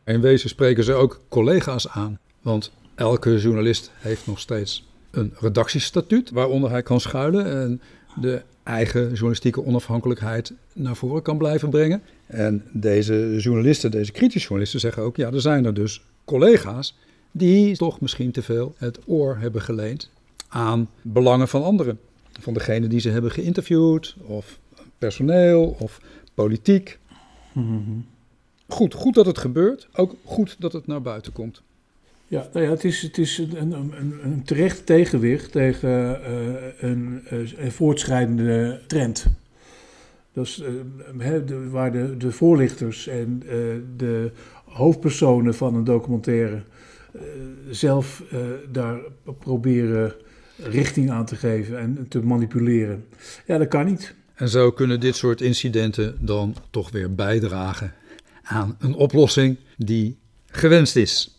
In 0.05 0.21
wezen 0.21 0.49
spreken 0.49 0.83
ze 0.83 0.93
ook 0.93 1.21
collega's 1.27 1.89
aan. 1.89 2.19
Want 2.41 2.71
Elke 2.99 3.38
journalist 3.38 3.91
heeft 3.95 4.27
nog 4.27 4.39
steeds 4.39 4.88
een 5.12 5.33
redactiestatuut 5.39 6.29
waaronder 6.29 6.69
hij 6.69 6.83
kan 6.83 6.99
schuilen 6.99 7.45
en 7.45 7.81
de 8.21 8.41
eigen 8.63 9.07
journalistieke 9.09 9.65
onafhankelijkheid 9.65 10.53
naar 10.73 10.95
voren 10.95 11.21
kan 11.21 11.38
blijven 11.38 11.69
brengen. 11.69 12.01
En 12.25 12.63
deze 12.71 13.35
journalisten, 13.38 13.91
deze 13.91 14.12
kritische 14.12 14.47
journalisten 14.47 14.79
zeggen 14.79 15.03
ook, 15.03 15.15
ja, 15.15 15.31
er 15.31 15.41
zijn 15.41 15.65
er 15.65 15.73
dus 15.73 16.01
collega's 16.25 16.97
die 17.31 17.77
toch 17.77 18.01
misschien 18.01 18.31
te 18.31 18.41
veel 18.41 18.75
het 18.77 18.99
oor 19.05 19.38
hebben 19.38 19.62
geleend 19.62 20.09
aan 20.47 20.89
belangen 21.01 21.47
van 21.47 21.63
anderen. 21.63 21.99
Van 22.39 22.53
degene 22.53 22.88
die 22.88 22.99
ze 22.99 23.09
hebben 23.09 23.31
geïnterviewd, 23.31 24.15
of 24.21 24.59
personeel, 24.97 25.75
of 25.79 26.01
politiek. 26.33 26.99
Goed, 28.67 28.93
goed 28.93 29.13
dat 29.13 29.25
het 29.25 29.38
gebeurt. 29.38 29.88
Ook 29.93 30.15
goed 30.23 30.55
dat 30.59 30.73
het 30.73 30.88
naar 30.88 31.01
buiten 31.01 31.31
komt. 31.31 31.62
Ja, 32.29 32.49
nou 32.53 32.65
ja 32.65 32.71
het 32.71 32.83
is, 32.83 33.01
het 33.01 33.17
is 33.17 33.37
een, 33.37 33.71
een, 33.71 33.93
een, 34.23 34.43
terecht 34.43 34.85
tegenwicht 34.85 35.51
tegen 35.51 35.89
uh, 35.89 36.89
een, 36.89 37.21
een, 37.57 37.71
voortschrijdende 37.71 38.81
trend. 38.87 39.25
Dat 40.33 40.45
is, 40.45 40.55
de, 40.55 41.67
waar 41.69 41.91
de, 41.91 42.17
de 42.17 42.31
voorlichters 42.31 43.07
en 43.07 43.43
de 43.97 44.31
hoofdpersonen 44.65 45.55
van 45.55 45.75
een 45.75 45.83
documentaire 45.83 46.63
zelf 47.69 48.23
daar 48.71 48.99
proberen 49.39 50.13
richting 50.57 51.11
aan 51.11 51.25
te 51.25 51.35
geven 51.35 51.79
en 51.79 52.05
te 52.09 52.21
manipuleren. 52.21 53.05
Ja, 53.45 53.57
dat 53.57 53.67
kan 53.67 53.85
niet. 53.85 54.15
En 54.35 54.49
zo 54.49 54.71
kunnen 54.71 54.99
dit 54.99 55.15
soort 55.15 55.41
incidenten 55.41 56.17
dan 56.19 56.55
toch 56.69 56.91
weer 56.91 57.15
bijdragen 57.15 57.93
aan 58.43 58.75
een 58.79 58.93
oplossing 58.93 59.57
die 59.77 60.17
gewenst 60.45 60.95
is. 60.95 61.38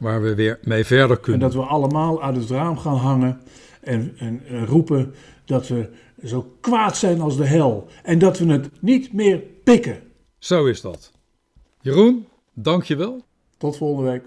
Waar 0.00 0.22
we 0.22 0.34
weer 0.34 0.58
mee 0.62 0.84
verder 0.84 1.18
kunnen. 1.18 1.42
En 1.42 1.48
dat 1.48 1.62
we 1.62 1.68
allemaal 1.68 2.22
uit 2.22 2.36
het 2.36 2.50
raam 2.50 2.78
gaan 2.78 2.96
hangen 2.96 3.40
en, 3.80 4.14
en, 4.18 4.42
en 4.46 4.66
roepen 4.66 5.14
dat 5.44 5.68
we 5.68 5.90
zo 6.24 6.56
kwaad 6.60 6.96
zijn 6.96 7.20
als 7.20 7.36
de 7.36 7.46
hel. 7.46 7.86
En 8.02 8.18
dat 8.18 8.38
we 8.38 8.46
het 8.52 8.70
niet 8.80 9.12
meer 9.12 9.42
pikken. 9.64 10.02
Zo 10.38 10.66
is 10.66 10.80
dat. 10.80 11.12
Jeroen, 11.80 12.26
dank 12.54 12.84
je 12.84 12.96
wel. 12.96 13.24
Tot 13.56 13.76
volgende 13.76 14.10
week. 14.10 14.22